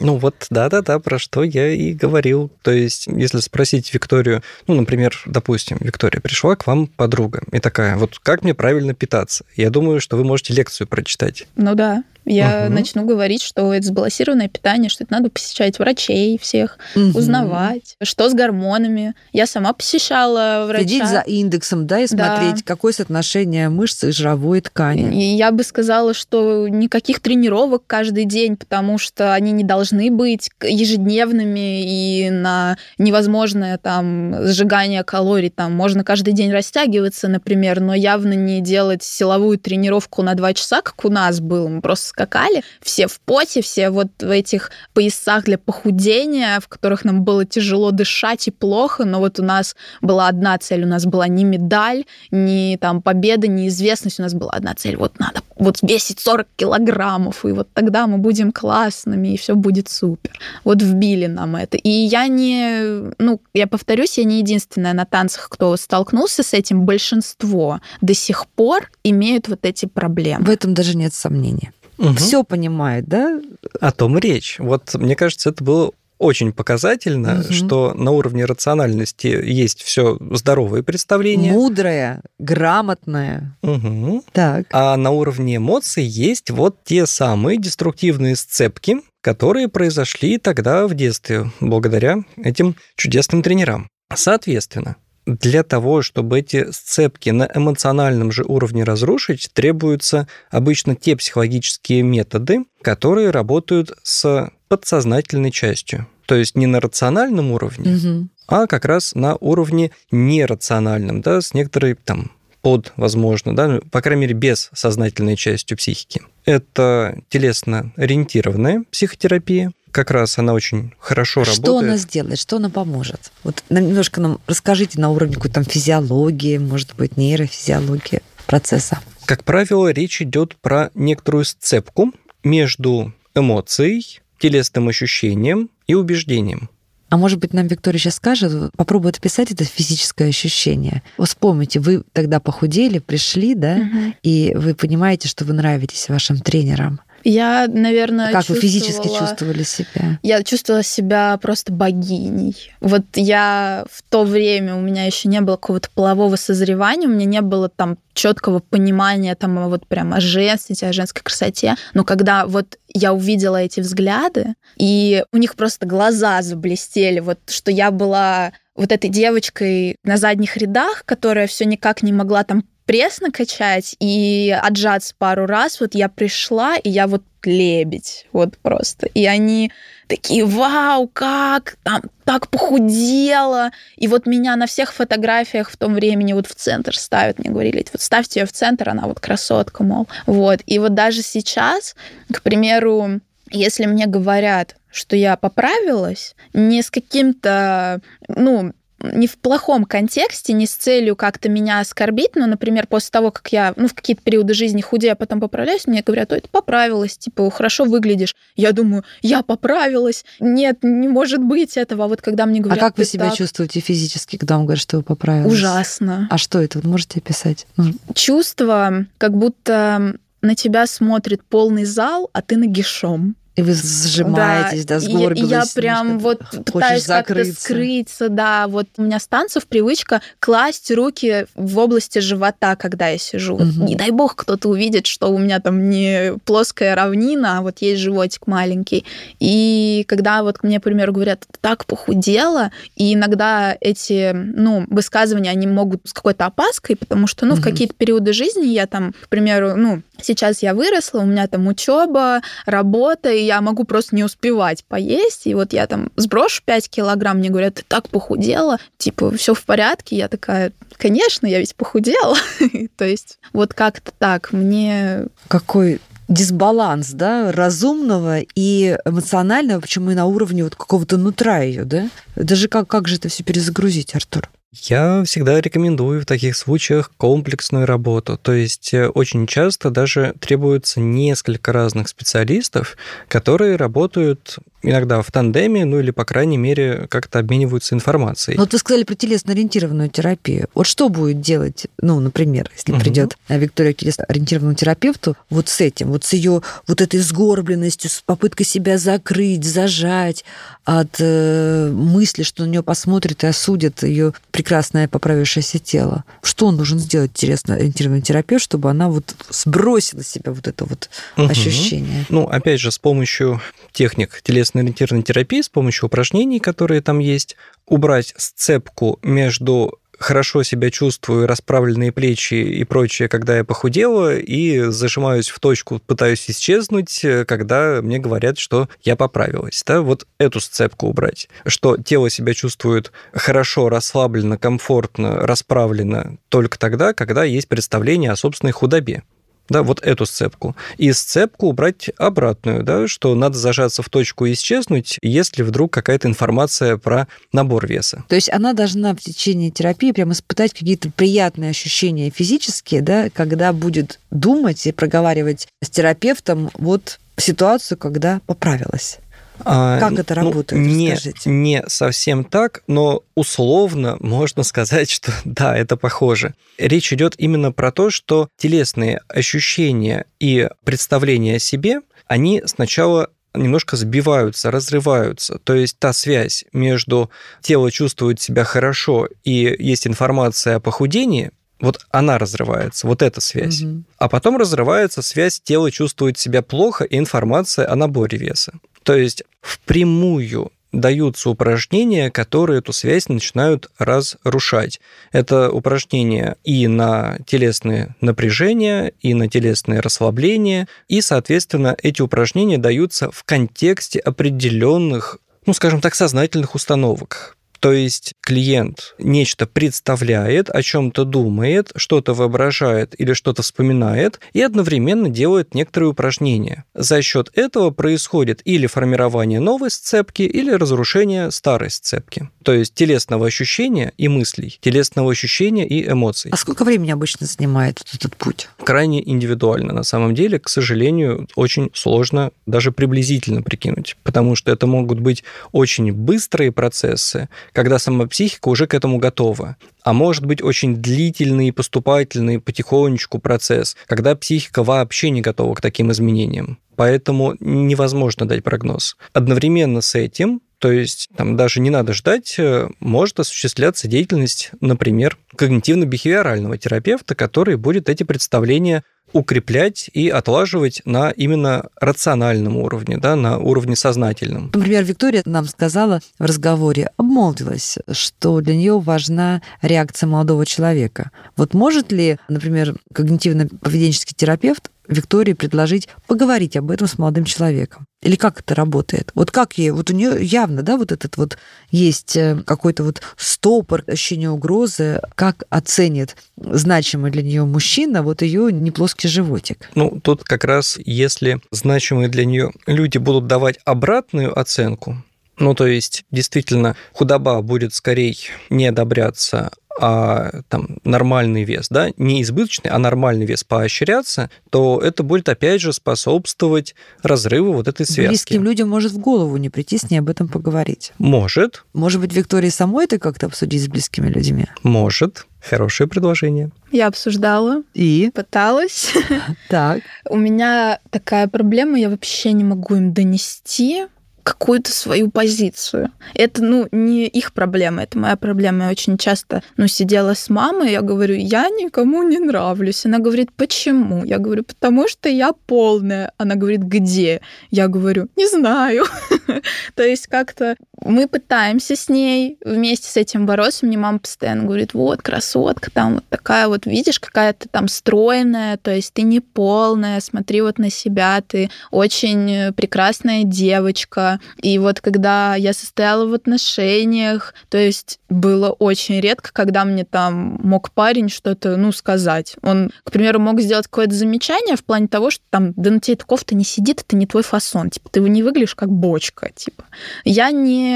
Ну 0.00 0.16
вот, 0.16 0.46
да-да-да, 0.48 1.00
про 1.00 1.18
что 1.18 1.42
я 1.42 1.72
и 1.72 1.92
говорил. 1.92 2.52
То 2.62 2.70
есть, 2.70 3.08
если 3.08 3.40
спросить 3.40 3.92
Викторию, 3.92 4.44
ну, 4.68 4.74
например, 4.76 5.20
допустим, 5.26 5.76
Виктория 5.80 6.20
пришла 6.20 6.54
к 6.54 6.68
вам 6.68 6.86
подруга 6.86 7.42
и 7.50 7.58
такая, 7.58 7.96
вот 7.96 8.16
как 8.20 8.44
мне 8.44 8.54
правильно 8.54 8.94
питаться? 8.94 9.44
Я 9.56 9.70
думаю, 9.70 10.00
что 10.00 10.16
вы 10.16 10.22
можете 10.22 10.54
лекцию 10.54 10.86
прочитать. 10.86 11.48
Ну 11.56 11.74
да 11.74 12.04
я 12.24 12.64
угу. 12.66 12.74
начну 12.74 13.04
говорить, 13.06 13.42
что 13.42 13.72
это 13.72 13.86
сбалансированное 13.86 14.48
питание, 14.48 14.90
что 14.90 15.04
это 15.04 15.12
надо 15.14 15.30
посещать 15.30 15.78
врачей 15.78 16.38
всех, 16.38 16.78
угу. 16.94 17.18
узнавать, 17.18 17.96
что 18.02 18.28
с 18.28 18.34
гормонами. 18.34 19.14
Я 19.32 19.46
сама 19.46 19.72
посещала 19.72 20.64
врача. 20.66 20.88
Следить 20.88 21.08
за 21.08 21.20
индексом, 21.20 21.86
да, 21.86 22.00
и 22.00 22.06
смотреть, 22.06 22.56
да. 22.56 22.62
какое 22.64 22.92
соотношение 22.92 23.68
мышц 23.68 24.04
и 24.04 24.12
жировой 24.12 24.60
ткани. 24.60 25.14
И 25.14 25.36
я 25.36 25.50
бы 25.52 25.62
сказала, 25.62 26.12
что 26.12 26.68
никаких 26.68 27.20
тренировок 27.20 27.84
каждый 27.86 28.24
день, 28.26 28.56
потому 28.56 28.98
что 28.98 29.32
они 29.32 29.52
не 29.52 29.64
должны 29.64 30.10
быть 30.10 30.50
ежедневными 30.62 31.82
и 31.82 32.30
на 32.30 32.76
невозможное 32.98 33.78
там 33.78 34.46
сжигание 34.46 35.02
калорий. 35.02 35.50
Там 35.50 35.72
можно 35.72 36.04
каждый 36.04 36.34
день 36.34 36.52
растягиваться, 36.52 37.28
например, 37.28 37.80
но 37.80 37.94
явно 37.94 38.34
не 38.34 38.60
делать 38.60 39.02
силовую 39.02 39.58
тренировку 39.58 40.22
на 40.22 40.34
два 40.34 40.52
часа, 40.52 40.82
как 40.82 41.04
у 41.04 41.08
нас 41.08 41.40
было. 41.40 41.68
Мы 41.68 41.80
просто 41.80 42.17
скакали, 42.18 42.62
все 42.82 43.06
в 43.06 43.20
поте, 43.20 43.62
все 43.62 43.90
вот 43.90 44.08
в 44.18 44.30
этих 44.30 44.70
поясах 44.92 45.44
для 45.44 45.56
похудения, 45.56 46.58
в 46.58 46.66
которых 46.66 47.04
нам 47.04 47.22
было 47.22 47.44
тяжело 47.44 47.92
дышать 47.92 48.48
и 48.48 48.50
плохо, 48.50 49.04
но 49.04 49.20
вот 49.20 49.38
у 49.38 49.44
нас 49.44 49.76
была 50.00 50.26
одна 50.26 50.58
цель, 50.58 50.82
у 50.82 50.88
нас 50.88 51.06
была 51.06 51.28
не 51.28 51.44
медаль, 51.44 52.04
не 52.32 52.76
там 52.78 53.02
победа, 53.02 53.46
не 53.46 53.68
известность, 53.68 54.18
у 54.18 54.22
нас 54.22 54.34
была 54.34 54.50
одна 54.50 54.74
цель, 54.74 54.96
вот 54.96 55.20
надо 55.20 55.42
вот 55.58 55.78
весить 55.82 56.20
40 56.20 56.46
килограммов, 56.56 57.44
и 57.44 57.52
вот 57.52 57.68
тогда 57.72 58.06
мы 58.06 58.18
будем 58.18 58.52
классными, 58.52 59.34
и 59.34 59.36
все 59.36 59.54
будет 59.54 59.88
супер. 59.88 60.38
Вот 60.64 60.82
вбили 60.82 61.26
нам 61.26 61.56
это. 61.56 61.76
И 61.76 61.90
я 61.90 62.28
не, 62.28 63.12
ну, 63.18 63.40
я 63.54 63.66
повторюсь, 63.66 64.18
я 64.18 64.24
не 64.24 64.38
единственная 64.38 64.92
на 64.92 65.04
танцах, 65.04 65.48
кто 65.50 65.76
столкнулся 65.76 66.42
с 66.42 66.54
этим. 66.54 66.84
Большинство 66.84 67.80
до 68.00 68.14
сих 68.14 68.46
пор 68.46 68.90
имеют 69.02 69.48
вот 69.48 69.60
эти 69.62 69.86
проблемы. 69.86 70.44
В 70.44 70.50
этом 70.50 70.74
даже 70.74 70.96
нет 70.96 71.12
сомнений 71.12 71.70
угу. 71.98 72.14
все 72.14 72.44
понимает, 72.44 73.06
да? 73.06 73.40
О 73.80 73.92
том 73.92 74.18
речь. 74.18 74.56
Вот 74.58 74.94
мне 74.94 75.16
кажется, 75.16 75.50
это 75.50 75.62
было 75.62 75.92
очень 76.18 76.52
показательно, 76.52 77.40
угу. 77.40 77.52
что 77.52 77.94
на 77.94 78.10
уровне 78.10 78.44
рациональности 78.44 79.26
есть 79.26 79.82
все 79.82 80.18
здоровые 80.32 80.82
представления. 80.82 81.52
Мудрое, 81.52 82.22
грамотное. 82.38 83.56
Угу. 83.62 84.24
Так. 84.32 84.66
А 84.70 84.96
на 84.96 85.10
уровне 85.10 85.56
эмоций 85.56 86.04
есть 86.04 86.50
вот 86.50 86.76
те 86.84 87.06
самые 87.06 87.58
деструктивные 87.58 88.36
сцепки, 88.36 88.98
которые 89.22 89.68
произошли 89.68 90.38
тогда 90.38 90.86
в 90.86 90.94
детстве, 90.94 91.50
благодаря 91.60 92.18
этим 92.36 92.76
чудесным 92.96 93.42
тренерам. 93.42 93.88
Соответственно, 94.14 94.96
для 95.28 95.62
того, 95.62 96.00
чтобы 96.00 96.38
эти 96.38 96.70
сцепки 96.72 97.28
на 97.30 97.48
эмоциональном 97.54 98.32
же 98.32 98.44
уровне 98.44 98.82
разрушить, 98.82 99.50
требуются 99.52 100.26
обычно 100.50 100.96
те 100.96 101.16
психологические 101.16 102.02
методы, 102.02 102.64
которые 102.80 103.30
работают 103.30 103.92
с 104.02 104.50
подсознательной 104.68 105.50
частью. 105.50 106.06
То 106.26 106.34
есть 106.34 106.56
не 106.56 106.66
на 106.66 106.80
рациональном 106.80 107.52
уровне, 107.52 107.96
угу. 107.96 108.28
а 108.46 108.66
как 108.66 108.86
раз 108.86 109.14
на 109.14 109.36
уровне 109.36 109.90
нерациональном, 110.10 111.20
да, 111.20 111.40
с 111.40 111.52
некоторой 111.52 111.94
там 111.94 112.32
под, 112.62 112.92
возможно, 112.96 113.54
да, 113.54 113.68
ну, 113.68 113.80
по 113.80 114.00
крайней 114.00 114.22
мере, 114.22 114.34
без 114.34 114.70
сознательной 114.74 115.36
частью 115.36 115.76
психики. 115.76 116.22
Это 116.44 117.18
телесно-ориентированная 117.28 118.84
психотерапия, 118.90 119.72
как 119.90 120.10
раз 120.10 120.38
она 120.38 120.54
очень 120.54 120.92
хорошо 120.98 121.44
что 121.44 121.52
работает. 121.52 121.64
Что 121.64 121.78
она 121.78 121.96
сделает, 121.96 122.38
что 122.38 122.56
она 122.56 122.70
поможет? 122.70 123.32
Вот 123.44 123.62
немножко 123.70 124.20
нам 124.20 124.40
расскажите 124.46 125.00
на 125.00 125.10
уровне 125.10 125.34
какой-то 125.34 125.56
там 125.56 125.64
физиологии, 125.64 126.58
может 126.58 126.94
быть, 126.96 127.16
нейрофизиологии 127.16 128.22
процесса. 128.46 129.00
Как 129.24 129.44
правило, 129.44 129.88
речь 129.92 130.22
идет 130.22 130.56
про 130.56 130.90
некоторую 130.94 131.44
сцепку 131.44 132.12
между 132.42 133.12
эмоцией, 133.34 134.20
телесным 134.38 134.88
ощущением 134.88 135.70
и 135.86 135.94
убеждением. 135.94 136.70
А 137.10 137.16
может 137.16 137.38
быть, 137.38 137.54
нам 137.54 137.66
Виктория 137.66 137.98
сейчас 137.98 138.16
скажет, 138.16 138.70
попробует 138.76 139.16
описать 139.16 139.50
это 139.50 139.64
физическое 139.64 140.28
ощущение. 140.28 141.02
Вспомните, 141.18 141.80
вы 141.80 142.02
тогда 142.12 142.38
похудели, 142.38 142.98
пришли, 142.98 143.54
да, 143.54 143.76
угу. 143.76 144.14
и 144.22 144.52
вы 144.54 144.74
понимаете, 144.74 145.26
что 145.26 145.44
вы 145.46 145.54
нравитесь 145.54 146.08
вашим 146.08 146.38
тренерам. 146.38 147.00
Я, 147.24 147.66
наверное, 147.68 148.32
Как 148.32 148.48
вы 148.48 148.54
чувствовала... 148.54 148.60
физически 148.60 149.08
чувствовали 149.08 149.62
себя? 149.62 150.18
Я 150.22 150.42
чувствовала 150.42 150.82
себя 150.82 151.38
просто 151.40 151.72
богиней. 151.72 152.72
Вот 152.80 153.04
я 153.14 153.84
в 153.90 154.02
то 154.02 154.24
время, 154.24 154.76
у 154.76 154.80
меня 154.80 155.04
еще 155.04 155.28
не 155.28 155.40
было 155.40 155.56
какого-то 155.56 155.88
полового 155.94 156.36
созревания, 156.36 157.08
у 157.08 157.12
меня 157.12 157.26
не 157.26 157.40
было 157.40 157.68
там 157.68 157.98
четкого 158.14 158.58
понимания 158.58 159.34
там 159.34 159.68
вот 159.68 159.86
прям 159.86 160.12
о 160.12 160.20
женственности, 160.20 160.84
о 160.84 160.92
женской 160.92 161.22
красоте. 161.22 161.76
Но 161.94 162.04
когда 162.04 162.46
вот 162.46 162.78
я 162.88 163.12
увидела 163.12 163.56
эти 163.56 163.80
взгляды, 163.80 164.54
и 164.76 165.24
у 165.32 165.36
них 165.36 165.54
просто 165.54 165.86
глаза 165.86 166.42
заблестели, 166.42 167.20
вот 167.20 167.38
что 167.46 167.70
я 167.70 167.90
была 167.90 168.52
вот 168.74 168.92
этой 168.92 169.10
девочкой 169.10 169.96
на 170.04 170.16
задних 170.16 170.56
рядах, 170.56 171.02
которая 171.04 171.46
все 171.46 171.64
никак 171.64 172.02
не 172.02 172.12
могла 172.12 172.44
там 172.44 172.64
пресс 172.88 173.20
накачать 173.20 173.96
и 174.00 174.58
отжаться 174.62 175.14
пару 175.18 175.44
раз. 175.44 175.78
Вот 175.78 175.94
я 175.94 176.08
пришла, 176.08 176.76
и 176.76 176.88
я 176.88 177.06
вот 177.06 177.22
лебедь, 177.44 178.26
вот 178.32 178.56
просто. 178.56 179.06
И 179.08 179.26
они 179.26 179.70
такие, 180.06 180.46
вау, 180.46 181.06
как 181.06 181.76
там 181.82 182.00
так 182.24 182.48
похудела. 182.48 183.72
И 183.96 184.08
вот 184.08 184.24
меня 184.24 184.56
на 184.56 184.66
всех 184.66 184.94
фотографиях 184.94 185.70
в 185.70 185.76
том 185.76 185.92
времени 185.92 186.32
вот 186.32 186.46
в 186.46 186.54
центр 186.54 186.96
ставят. 186.96 187.38
Мне 187.38 187.50
говорили, 187.50 187.84
вот 187.92 188.00
ставьте 188.00 188.40
ее 188.40 188.46
в 188.46 188.52
центр, 188.52 188.88
она 188.88 189.06
вот 189.06 189.20
красотка, 189.20 189.84
мол. 189.84 190.08
Вот. 190.24 190.60
И 190.64 190.78
вот 190.78 190.94
даже 190.94 191.20
сейчас, 191.20 191.94
к 192.32 192.40
примеру, 192.40 193.20
если 193.50 193.84
мне 193.84 194.06
говорят, 194.06 194.76
что 194.90 195.14
я 195.14 195.36
поправилась, 195.36 196.34
не 196.54 196.82
с 196.82 196.90
каким-то, 196.90 198.00
ну, 198.28 198.72
не 199.00 199.26
в 199.26 199.38
плохом 199.38 199.84
контексте, 199.84 200.52
не 200.52 200.66
с 200.66 200.74
целью 200.74 201.16
как-то 201.16 201.48
меня 201.48 201.80
оскорбить, 201.80 202.34
но, 202.34 202.46
например, 202.46 202.86
после 202.86 203.10
того, 203.10 203.30
как 203.30 203.52
я, 203.52 203.72
ну, 203.76 203.88
в 203.88 203.94
какие-то 203.94 204.22
периоды 204.22 204.54
жизни 204.54 204.80
худею, 204.80 205.12
а 205.12 205.16
потом 205.16 205.40
поправляюсь, 205.40 205.86
мне 205.86 206.02
говорят, 206.02 206.32
ой, 206.32 206.40
ты 206.40 206.48
поправилась, 206.48 207.16
типа, 207.16 207.50
хорошо 207.50 207.84
выглядишь. 207.84 208.34
Я 208.56 208.72
думаю, 208.72 209.04
я 209.22 209.42
поправилась. 209.42 210.24
Нет, 210.40 210.78
не 210.82 211.08
может 211.08 211.40
быть 211.40 211.76
этого. 211.76 212.04
А 212.04 212.08
вот 212.08 212.22
когда 212.22 212.46
мне 212.46 212.60
говорят... 212.60 212.82
А 212.82 212.86
как 212.88 212.98
вы 212.98 213.04
«Ты 213.04 213.10
себя 213.10 213.28
так 213.28 213.38
чувствуете 213.38 213.80
физически, 213.80 214.36
когда 214.36 214.56
вам 214.56 214.66
говорят, 214.66 214.82
что 214.82 214.98
вы 214.98 215.02
поправились? 215.02 215.52
Ужасно. 215.52 216.26
А 216.30 216.38
что 216.38 216.60
это? 216.60 216.78
Вот 216.78 216.86
можете 216.86 217.20
описать? 217.20 217.66
Ну, 217.76 217.92
Чувство, 218.14 219.06
как 219.18 219.36
будто 219.36 220.16
на 220.42 220.54
тебя 220.54 220.86
смотрит 220.86 221.42
полный 221.44 221.84
зал, 221.84 222.30
а 222.32 222.42
ты 222.42 222.56
нагишом. 222.56 223.36
И 223.58 223.62
вы 223.62 223.74
сжимаетесь, 223.74 224.84
да, 224.84 224.96
и- 224.96 225.00
сгорбились. 225.00 225.48
И 225.48 225.50
я 225.50 225.64
прям 225.74 226.18
вот 226.20 226.40
пытаюсь 226.64 227.04
как-то 227.04 227.44
скрыться, 227.44 228.28
да. 228.28 228.68
Вот 228.68 228.86
у 228.96 229.02
меня 229.02 229.18
с 229.18 229.26
танцев 229.26 229.66
привычка 229.66 230.20
класть 230.38 230.90
руки 230.92 231.46
в 231.56 231.78
области 231.78 232.20
живота, 232.20 232.76
когда 232.76 233.08
я 233.08 233.18
сижу. 233.18 233.56
Мгм. 233.58 233.84
Не 233.86 233.96
дай 233.96 234.10
бог 234.12 234.36
кто-то 234.36 234.68
увидит, 234.68 235.06
что 235.06 235.28
у 235.32 235.38
меня 235.38 235.58
там 235.60 235.90
не 235.90 236.34
плоская 236.44 236.94
равнина, 236.94 237.58
а 237.58 237.62
вот 237.62 237.78
есть 237.80 238.00
животик 238.00 238.46
маленький. 238.46 239.04
И 239.40 240.04
когда 240.08 240.42
вот 240.42 240.62
мне, 240.62 240.78
к 240.78 240.84
примеру, 240.84 241.12
говорят, 241.12 241.40
ты 241.40 241.58
так 241.60 241.84
похудела, 241.86 242.70
и 242.94 243.14
иногда 243.14 243.76
эти, 243.80 244.32
ну, 244.34 244.86
высказывания, 244.88 245.50
они 245.50 245.66
могут 245.66 246.02
с 246.04 246.12
какой-то 246.12 246.46
опаской, 246.46 246.94
потому 246.96 247.26
что, 247.26 247.44
ну, 247.44 247.54
в 247.54 247.58
Мгм. 247.58 247.64
какие-то 247.64 247.94
периоды 247.94 248.32
жизни 248.32 248.66
я 248.66 248.86
там, 248.86 249.12
к 249.20 249.28
примеру, 249.28 249.74
ну, 249.76 250.02
сейчас 250.22 250.62
я 250.62 250.74
выросла, 250.74 251.20
у 251.20 251.26
меня 251.26 251.46
там 251.48 251.66
учеба, 251.66 252.40
работа, 252.66 253.30
и 253.30 253.47
я 253.48 253.60
могу 253.62 253.84
просто 253.84 254.14
не 254.14 254.24
успевать 254.24 254.84
поесть. 254.84 255.46
И 255.46 255.54
вот 255.54 255.72
я 255.72 255.86
там 255.86 256.10
сброшу 256.16 256.62
5 256.64 256.90
килограмм, 256.90 257.38
мне 257.38 257.48
говорят, 257.48 257.74
ты 257.74 257.84
так 257.86 258.08
похудела, 258.10 258.78
типа, 258.98 259.30
все 259.36 259.54
в 259.54 259.64
порядке. 259.64 260.16
Я 260.16 260.28
такая, 260.28 260.72
конечно, 260.98 261.46
я 261.46 261.58
ведь 261.58 261.74
похудела. 261.74 262.36
То 262.96 263.06
есть 263.06 263.38
вот 263.52 263.72
как-то 263.72 264.12
так. 264.18 264.52
Мне 264.52 265.26
Какой 265.48 266.00
дисбаланс, 266.28 267.12
да, 267.12 267.50
разумного 267.52 268.40
и 268.54 268.98
эмоционального, 269.06 269.80
почему 269.80 270.10
и 270.10 270.14
на 270.14 270.26
уровне 270.26 270.62
вот 270.62 270.76
какого-то 270.76 271.16
нутра 271.16 271.60
ее, 271.60 271.84
да? 271.84 272.10
Даже 272.36 272.68
как, 272.68 272.86
как 272.86 273.08
же 273.08 273.16
это 273.16 273.30
все 273.30 273.42
перезагрузить, 273.42 274.14
Артур? 274.14 274.50
Я 274.72 275.24
всегда 275.24 275.62
рекомендую 275.62 276.20
в 276.20 276.26
таких 276.26 276.54
случаях 276.54 277.10
комплексную 277.16 277.86
работу. 277.86 278.36
То 278.36 278.52
есть 278.52 278.92
э, 278.92 279.08
очень 279.08 279.46
часто 279.46 279.88
даже 279.90 280.34
требуется 280.40 281.00
несколько 281.00 281.72
разных 281.72 282.08
специалистов, 282.08 282.98
которые 283.28 283.76
работают 283.76 284.58
иногда 284.82 285.22
в 285.22 285.30
тандеме, 285.32 285.84
ну 285.84 285.98
или, 286.00 286.10
по 286.10 286.24
крайней 286.24 286.56
мере, 286.56 287.06
как-то 287.10 287.38
обмениваются 287.40 287.94
информацией. 287.94 288.56
Ну, 288.56 288.62
Вот 288.62 288.72
вы 288.72 288.78
сказали 288.78 289.04
про 289.04 289.14
телесно-ориентированную 289.14 290.08
терапию. 290.08 290.68
Вот 290.74 290.86
что 290.86 291.08
будет 291.08 291.40
делать, 291.40 291.86
ну, 292.00 292.20
например, 292.20 292.70
если 292.76 292.92
Мгм. 292.92 293.00
придет 293.00 293.36
Виктория 293.48 293.92
к 293.92 293.96
телесно-ориентированному 293.96 294.74
терапевту 294.76 295.36
вот 295.50 295.68
с 295.68 295.80
этим, 295.80 296.08
вот 296.08 296.24
с 296.24 296.32
ее 296.32 296.62
вот 296.86 297.00
этой 297.00 297.20
сгорбленностью, 297.20 298.10
с 298.10 298.22
попыткой 298.24 298.66
себя 298.66 298.98
закрыть, 298.98 299.64
зажать 299.64 300.44
от 300.84 301.16
э, 301.18 301.90
мысли, 301.92 302.42
что 302.42 302.64
на 302.64 302.68
нее 302.68 302.82
посмотрят 302.82 303.44
и 303.44 303.46
осудят 303.46 304.02
ее 304.02 304.32
прекрасное 304.52 305.08
поправившееся 305.08 305.78
тело. 305.78 306.24
Что 306.42 306.66
он 306.66 306.76
должен 306.76 306.98
сделать, 306.98 307.32
телесно-ориентированный 307.34 308.22
терапевт, 308.22 308.62
чтобы 308.64 308.90
она 308.90 309.08
вот 309.08 309.34
сбросила 309.50 310.22
с 310.22 310.28
себя 310.28 310.52
вот 310.52 310.66
это 310.66 310.84
вот 310.84 311.10
Мгм. 311.36 311.50
ощущение? 311.50 312.26
Ну, 312.28 312.44
опять 312.46 312.80
же, 312.80 312.90
с 312.90 312.98
помощью 312.98 313.60
техник 313.92 314.40
телесно-ориентированной 314.68 315.22
терапии, 315.22 315.60
с 315.60 315.68
помощью 315.68 316.06
упражнений, 316.06 316.60
которые 316.60 317.00
там 317.00 317.18
есть, 317.18 317.56
убрать 317.86 318.34
сцепку 318.36 319.18
между 319.22 319.98
хорошо 320.18 320.64
себя 320.64 320.90
чувствую, 320.90 321.46
расправленные 321.46 322.10
плечи 322.10 322.54
и 322.54 322.82
прочее, 322.82 323.28
когда 323.28 323.56
я 323.56 323.64
похудела, 323.64 324.36
и 324.36 324.90
зажимаюсь 324.90 325.48
в 325.48 325.60
точку, 325.60 326.00
пытаюсь 326.04 326.50
исчезнуть, 326.50 327.24
когда 327.46 328.00
мне 328.02 328.18
говорят, 328.18 328.58
что 328.58 328.88
я 329.04 329.14
поправилась. 329.14 329.80
Да? 329.86 330.02
Вот 330.02 330.26
эту 330.38 330.58
сцепку 330.58 331.06
убрать. 331.06 331.48
Что 331.66 331.96
тело 331.96 332.30
себя 332.30 332.52
чувствует 332.52 333.12
хорошо, 333.32 333.88
расслабленно, 333.88 334.58
комфортно, 334.58 335.46
расправлено 335.46 336.36
только 336.48 336.80
тогда, 336.80 337.14
когда 337.14 337.44
есть 337.44 337.68
представление 337.68 338.32
о 338.32 338.36
собственной 338.36 338.72
худобе 338.72 339.22
да, 339.68 339.82
вот 339.82 340.00
эту 340.02 340.26
сцепку. 340.26 340.76
И 340.96 341.12
сцепку 341.12 341.68
убрать 341.68 342.10
обратную, 342.18 342.82
да, 342.82 343.08
что 343.08 343.34
надо 343.34 343.58
зажаться 343.58 344.02
в 344.02 344.08
точку 344.08 344.46
и 344.46 344.52
исчезнуть, 344.52 345.18
если 345.22 345.62
вдруг 345.62 345.92
какая-то 345.92 346.28
информация 346.28 346.96
про 346.96 347.28
набор 347.52 347.86
веса. 347.86 348.24
То 348.28 348.34
есть 348.34 348.50
она 348.52 348.72
должна 348.72 349.14
в 349.14 349.18
течение 349.18 349.70
терапии 349.70 350.12
прям 350.12 350.32
испытать 350.32 350.72
какие-то 350.72 351.10
приятные 351.10 351.70
ощущения 351.70 352.30
физические, 352.30 353.02
да, 353.02 353.30
когда 353.30 353.72
будет 353.72 354.20
думать 354.30 354.86
и 354.86 354.92
проговаривать 354.92 355.68
с 355.82 355.90
терапевтом 355.90 356.70
вот 356.74 357.18
ситуацию, 357.36 357.98
когда 357.98 358.40
поправилась. 358.46 359.18
А, 359.64 359.98
Как 359.98 360.18
это 360.18 360.34
ну, 360.36 360.50
работает? 360.50 360.82
Не, 360.82 361.12
Расскажите. 361.12 361.50
не 361.50 361.84
совсем 361.86 362.44
так, 362.44 362.82
но 362.86 363.22
условно 363.34 364.16
можно 364.20 364.62
сказать, 364.62 365.10
что 365.10 365.32
да, 365.44 365.76
это 365.76 365.96
похоже. 365.96 366.54
Речь 366.78 367.12
идет 367.12 367.34
именно 367.38 367.72
про 367.72 367.92
то, 367.92 368.10
что 368.10 368.48
телесные 368.56 369.20
ощущения 369.28 370.26
и 370.40 370.68
представления 370.84 371.56
о 371.56 371.60
себе, 371.60 372.00
они 372.26 372.62
сначала 372.66 373.30
немножко 373.54 373.96
сбиваются, 373.96 374.70
разрываются. 374.70 375.58
То 375.58 375.74
есть 375.74 375.98
та 375.98 376.12
связь 376.12 376.64
между 376.72 377.30
тело 377.60 377.90
чувствует 377.90 378.40
себя 378.40 378.64
хорошо 378.64 379.28
и 379.44 379.74
есть 379.78 380.06
информация 380.06 380.76
о 380.76 380.80
похудении, 380.80 381.50
вот 381.80 382.00
она 382.10 382.38
разрывается, 382.38 383.06
вот 383.06 383.22
эта 383.22 383.40
связь. 383.40 383.82
Мгм. 383.82 384.04
А 384.18 384.28
потом 384.28 384.56
разрывается 384.56 385.22
связь 385.22 385.60
тело 385.60 385.90
чувствует 385.90 386.38
себя 386.38 386.62
плохо 386.62 387.04
и 387.04 387.16
информация 387.16 387.90
о 387.90 387.94
наборе 387.94 388.36
веса. 388.36 388.72
То 389.02 389.16
есть 389.16 389.44
впрямую 389.60 390.72
даются 390.92 391.50
упражнения, 391.50 392.30
которые 392.30 392.78
эту 392.78 392.92
связь 392.92 393.28
начинают 393.28 393.90
разрушать. 393.98 395.00
Это 395.32 395.70
упражнения 395.70 396.56
и 396.64 396.86
на 396.86 397.38
телесные 397.46 398.14
напряжения, 398.20 399.12
и 399.20 399.34
на 399.34 399.48
телесные 399.48 400.00
расслабления, 400.00 400.88
и, 401.08 401.20
соответственно, 401.20 401.96
эти 402.02 402.22
упражнения 402.22 402.78
даются 402.78 403.30
в 403.30 403.44
контексте 403.44 404.18
определенных, 404.18 405.38
ну, 405.66 405.74
скажем 405.74 406.00
так, 406.00 406.14
сознательных 406.14 406.74
установок. 406.74 407.57
То 407.80 407.92
есть 407.92 408.34
клиент 408.40 409.14
нечто 409.18 409.66
представляет, 409.66 410.70
о 410.70 410.82
чем-то 410.82 411.24
думает, 411.24 411.92
что-то 411.96 412.34
воображает 412.34 413.14
или 413.18 413.32
что-то 413.32 413.62
вспоминает 413.62 414.40
и 414.52 414.60
одновременно 414.62 415.28
делает 415.28 415.74
некоторые 415.74 416.10
упражнения. 416.10 416.84
За 416.94 417.22
счет 417.22 417.50
этого 417.54 417.90
происходит 417.90 418.62
или 418.64 418.86
формирование 418.86 419.60
новой 419.60 419.90
сцепки, 419.90 420.42
или 420.42 420.72
разрушение 420.72 421.50
старой 421.50 421.90
сцепки. 421.90 422.48
То 422.64 422.72
есть 422.72 422.94
телесного 422.94 423.46
ощущения 423.46 424.12
и 424.16 424.28
мыслей, 424.28 424.78
телесного 424.80 425.30
ощущения 425.30 425.86
и 425.86 426.08
эмоций. 426.08 426.50
А 426.52 426.56
сколько 426.56 426.84
времени 426.84 427.10
обычно 427.10 427.46
занимает 427.46 428.00
вот 428.00 428.14
этот 428.14 428.36
путь? 428.36 428.68
Крайне 428.82 429.26
индивидуально. 429.26 429.92
На 429.92 430.02
самом 430.02 430.34
деле, 430.34 430.58
к 430.58 430.68
сожалению, 430.68 431.48
очень 431.54 431.90
сложно 431.94 432.50
даже 432.66 432.92
приблизительно 432.92 433.62
прикинуть, 433.62 434.16
потому 434.22 434.56
что 434.56 434.72
это 434.72 434.86
могут 434.86 435.20
быть 435.20 435.44
очень 435.72 436.12
быстрые 436.12 436.72
процессы, 436.72 437.48
когда 437.78 438.00
сама 438.00 438.26
психика 438.26 438.70
уже 438.70 438.88
к 438.88 438.94
этому 438.94 439.18
готова. 439.18 439.76
А 440.02 440.12
может 440.12 440.44
быть 440.44 440.60
очень 440.60 440.96
длительный, 440.96 441.72
поступательный, 441.72 442.58
потихонечку 442.58 443.38
процесс, 443.38 443.96
когда 444.08 444.34
психика 444.34 444.82
вообще 444.82 445.30
не 445.30 445.42
готова 445.42 445.76
к 445.76 445.80
таким 445.80 446.10
изменениям. 446.10 446.80
Поэтому 446.96 447.54
невозможно 447.60 448.48
дать 448.48 448.64
прогноз. 448.64 449.16
Одновременно 449.32 450.00
с 450.00 450.16
этим 450.16 450.60
то 450.80 450.92
есть 450.92 451.28
там 451.36 451.56
даже 451.56 451.80
не 451.80 451.90
надо 451.90 452.12
ждать, 452.12 452.54
э, 452.58 452.88
может 453.00 453.40
осуществляться 453.40 454.06
деятельность, 454.06 454.70
например, 454.80 455.36
когнитивно-бихевиорального 455.56 456.78
терапевта, 456.78 457.34
который 457.34 457.76
будет 457.76 458.08
эти 458.08 458.22
представления 458.22 459.02
укреплять 459.32 460.10
и 460.12 460.28
отлаживать 460.28 461.02
на 461.04 461.30
именно 461.30 461.88
рациональном 462.00 462.76
уровне, 462.76 463.18
да, 463.18 463.36
на 463.36 463.58
уровне 463.58 463.96
сознательном. 463.96 464.70
Например, 464.74 465.04
Виктория 465.04 465.42
нам 465.44 465.66
сказала 465.66 466.20
в 466.38 466.44
разговоре, 466.44 467.10
обмолвилась, 467.16 467.98
что 468.10 468.60
для 468.60 468.76
нее 468.76 468.98
важна 468.98 469.62
реакция 469.82 470.26
молодого 470.26 470.66
человека. 470.66 471.30
Вот 471.56 471.74
может 471.74 472.12
ли, 472.12 472.38
например, 472.48 472.96
когнитивно-поведенческий 473.12 474.34
терапевт 474.36 474.90
Виктории 475.08 475.54
предложить 475.54 476.08
поговорить 476.26 476.76
об 476.76 476.90
этом 476.90 477.06
с 477.08 477.18
молодым 477.18 477.44
человеком? 477.44 478.06
Или 478.20 478.36
как 478.36 478.60
это 478.60 478.74
работает? 478.74 479.30
Вот 479.34 479.50
как 479.50 479.78
ей, 479.78 479.90
вот 479.90 480.10
у 480.10 480.12
нее 480.12 480.44
явно, 480.44 480.82
да, 480.82 480.96
вот 480.96 481.12
этот 481.12 481.36
вот 481.36 481.56
есть 481.90 482.36
э, 482.36 482.62
какой-то 482.66 483.04
вот 483.04 483.22
стопор, 483.36 484.02
ощущение 484.06 484.50
угрозы, 484.50 485.20
как 485.34 485.62
оценит 485.70 486.36
значимый 486.56 487.30
для 487.30 487.42
нее 487.42 487.64
мужчина 487.64 488.22
вот 488.22 488.42
ее 488.42 488.72
неплоский 489.18 489.28
животик? 489.28 489.90
Ну, 489.94 490.20
тут 490.22 490.44
как 490.44 490.64
раз, 490.64 490.98
если 491.04 491.60
значимые 491.70 492.28
для 492.28 492.44
нее 492.44 492.72
люди 492.86 493.18
будут 493.18 493.46
давать 493.46 493.78
обратную 493.84 494.58
оценку, 494.58 495.22
ну, 495.58 495.74
то 495.74 495.86
есть, 495.86 496.24
действительно, 496.30 496.96
худоба 497.12 497.60
будет 497.62 497.92
скорее 497.92 498.36
не 498.70 498.86
одобряться, 498.86 499.72
а 500.00 500.62
там 500.68 500.98
нормальный 501.04 501.64
вес, 501.64 501.88
да, 501.88 502.10
не 502.16 502.42
избыточный, 502.42 502.90
а 502.90 502.98
нормальный 502.98 503.46
вес 503.46 503.64
поощряться, 503.64 504.50
то 504.70 505.00
это 505.02 505.22
будет 505.22 505.48
опять 505.48 505.80
же 505.80 505.92
способствовать 505.92 506.94
разрыву 507.22 507.72
вот 507.72 507.88
этой 507.88 508.06
связки. 508.06 508.28
Близким 508.28 508.64
людям 508.64 508.88
может 508.88 509.12
в 509.12 509.18
голову 509.18 509.56
не 509.56 509.70
прийти 509.70 509.98
с 509.98 510.10
ней 510.10 510.18
об 510.18 510.28
этом 510.28 510.48
поговорить. 510.48 511.12
Может. 511.18 511.84
Может 511.92 512.20
быть, 512.20 512.32
Виктории 512.32 512.70
самой 512.70 513.04
это 513.04 513.18
как-то 513.18 513.46
обсудить 513.46 513.82
с 513.82 513.88
близкими 513.88 514.28
людьми? 514.28 514.66
Может. 514.82 515.46
Хорошее 515.60 516.08
предложение. 516.08 516.70
Я 516.92 517.08
обсуждала. 517.08 517.82
И? 517.94 518.30
Пыталась. 518.34 519.12
Так. 519.68 520.02
У 520.28 520.36
меня 520.36 521.00
такая 521.10 521.48
проблема, 521.48 521.98
я 521.98 522.08
вообще 522.08 522.52
не 522.52 522.64
могу 522.64 522.94
им 522.94 523.12
донести 523.12 524.06
какую-то 524.48 524.90
свою 524.90 525.30
позицию. 525.30 526.10
Это, 526.34 526.62
ну, 526.62 526.88
не 526.90 527.26
их 527.26 527.52
проблема, 527.52 528.02
это 528.02 528.18
моя 528.18 528.36
проблема. 528.36 528.84
Я 528.84 528.90
очень 528.90 529.18
часто, 529.18 529.62
ну, 529.76 529.86
сидела 529.88 530.34
с 530.34 530.48
мамой, 530.48 530.92
я 530.92 531.02
говорю, 531.02 531.34
я 531.34 531.68
никому 531.68 532.22
не 532.22 532.38
нравлюсь. 532.38 533.04
Она 533.04 533.18
говорит, 533.18 533.52
почему? 533.52 534.24
Я 534.24 534.38
говорю, 534.38 534.64
потому 534.64 535.06
что 535.06 535.28
я 535.28 535.52
полная. 535.52 536.32
Она 536.38 536.54
говорит, 536.54 536.80
где? 536.80 537.42
Я 537.70 537.88
говорю, 537.88 538.28
не 538.36 538.46
знаю. 538.46 539.04
То 539.94 540.02
есть 540.02 540.26
как-то 540.28 540.76
мы 541.04 541.28
пытаемся 541.28 541.96
с 541.96 542.08
ней 542.08 542.58
вместе 542.64 543.08
с 543.08 543.16
этим 543.16 543.46
бороться. 543.46 543.86
Мне 543.86 543.96
мама 543.96 544.18
постоянно 544.18 544.64
говорит, 544.64 544.94
вот, 544.94 545.22
красотка, 545.22 545.90
там 545.90 546.14
вот 546.14 546.24
такая 546.28 546.68
вот, 546.68 546.86
видишь, 546.86 547.20
какая 547.20 547.52
то 547.52 547.68
там 547.68 547.88
стройная, 547.88 548.76
то 548.76 548.90
есть 548.90 549.12
ты 549.12 549.22
не 549.22 549.40
полная, 549.40 550.20
смотри 550.20 550.60
вот 550.60 550.78
на 550.78 550.90
себя, 550.90 551.40
ты 551.46 551.70
очень 551.90 552.72
прекрасная 552.74 553.44
девочка, 553.44 554.40
и 554.60 554.78
вот 554.78 555.00
когда 555.00 555.54
я 555.54 555.72
состояла 555.72 556.26
в 556.26 556.34
отношениях, 556.34 557.54
то 557.68 557.78
есть 557.78 558.18
было 558.28 558.70
очень 558.70 559.20
редко, 559.20 559.50
когда 559.52 559.84
мне 559.84 560.04
там 560.04 560.58
мог 560.62 560.90
парень 560.90 561.28
что-то, 561.28 561.76
ну, 561.76 561.92
сказать. 561.92 562.56
Он, 562.62 562.90
к 563.04 563.10
примеру, 563.10 563.40
мог 563.40 563.60
сделать 563.60 563.86
какое-то 563.86 564.14
замечание 564.14 564.76
в 564.76 564.84
плане 564.84 565.08
того, 565.08 565.30
что 565.30 565.44
там, 565.50 565.72
да 565.76 565.90
на 565.90 566.00
тебе 566.00 566.14
эта 566.14 566.26
кофта 566.26 566.54
не 566.54 566.64
сидит, 566.64 567.02
это 567.02 567.16
не 567.16 567.26
твой 567.26 567.42
фасон, 567.42 567.90
типа, 567.90 568.08
ты 568.10 568.20
не 568.20 568.42
выглядишь 568.42 568.74
как 568.74 568.90
бочка, 568.90 569.50
типа. 569.54 569.84
Я 570.24 570.50
не 570.50 570.87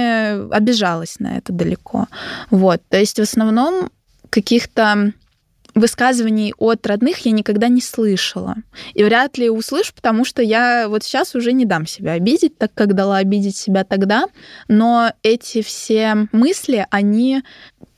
обижалась 0.50 1.18
на 1.18 1.36
это 1.38 1.52
далеко. 1.52 2.06
Вот, 2.50 2.82
то 2.88 2.98
есть 2.98 3.18
в 3.18 3.22
основном 3.22 3.90
каких-то 4.30 5.12
высказываний 5.74 6.52
от 6.58 6.86
родных 6.86 7.20
я 7.20 7.32
никогда 7.32 7.68
не 7.68 7.80
слышала. 7.80 8.56
И 8.94 9.02
вряд 9.04 9.38
ли 9.38 9.48
услышу, 9.48 9.94
потому 9.94 10.24
что 10.24 10.42
я 10.42 10.86
вот 10.88 11.02
сейчас 11.02 11.34
уже 11.34 11.52
не 11.52 11.64
дам 11.64 11.86
себя 11.86 12.12
обидеть, 12.12 12.58
так 12.58 12.72
как 12.74 12.94
дала 12.94 13.18
обидеть 13.18 13.56
себя 13.56 13.84
тогда. 13.84 14.26
Но 14.68 15.12
эти 15.22 15.62
все 15.62 16.28
мысли, 16.32 16.86
они 16.90 17.42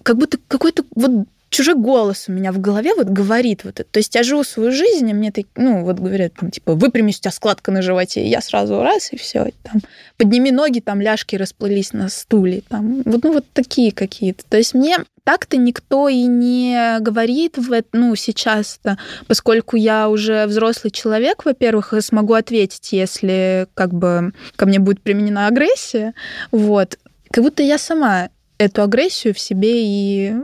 как 0.03 0.19
будто 0.19 0.39
какой-то 0.49 0.85
вот 0.95 1.27
чужой 1.55 1.77
голос 1.77 2.25
у 2.29 2.33
меня 2.33 2.51
в 2.51 2.61
голове 2.61 2.95
вот 2.95 3.07
говорит 3.07 3.65
вот 3.65 3.79
это. 3.79 3.89
То 3.89 3.99
есть 3.99 4.15
я 4.15 4.25
живу 4.25 4.43
свою 4.43 4.73
жизнь, 4.73 5.09
а 5.11 5.15
мне 5.15 5.31
так, 5.31 5.47
ну, 5.55 5.85
вот 5.85 6.01
говорят, 6.01 6.35
там, 6.35 6.51
типа, 6.51 6.75
выпрямись, 6.75 7.19
у 7.19 7.21
тебя 7.21 7.31
складка 7.31 7.71
на 7.71 7.81
животе, 7.81 8.25
и 8.25 8.29
я 8.29 8.41
сразу 8.41 8.83
раз, 8.83 9.13
и 9.13 9.17
все, 9.17 9.53
там, 9.63 9.81
подними 10.17 10.51
ноги, 10.51 10.81
там, 10.81 11.01
ляжки 11.01 11.37
расплылись 11.37 11.93
на 11.93 12.09
стуле, 12.09 12.63
там, 12.69 13.03
вот, 13.05 13.23
ну, 13.23 13.33
вот 13.33 13.45
такие 13.53 13.93
какие-то. 13.93 14.45
То 14.49 14.57
есть 14.57 14.75
мне 14.75 14.99
так-то 15.23 15.57
никто 15.57 16.09
и 16.09 16.25
не 16.25 16.99
говорит 17.01 17.57
в 17.57 17.71
это, 17.71 17.89
ну, 17.93 18.17
сейчас-то, 18.17 18.99
поскольку 19.29 19.77
я 19.77 20.09
уже 20.09 20.47
взрослый 20.47 20.91
человек, 20.91 21.45
во-первых, 21.45 21.95
и 21.95 22.01
смогу 22.01 22.35
ответить, 22.35 22.93
если 22.93 23.69
как 23.75 23.95
бы 23.95 24.33
ко 24.57 24.67
мне 24.67 24.81
будет 24.81 25.01
применена 25.03 25.47
агрессия, 25.47 26.15
вот, 26.51 26.99
как 27.31 27.45
будто 27.45 27.63
я 27.63 27.79
сама 27.79 28.31
эту 28.59 28.83
агрессию 28.83 29.35
в 29.35 29.39
себе 29.39 29.85
и 29.85 30.35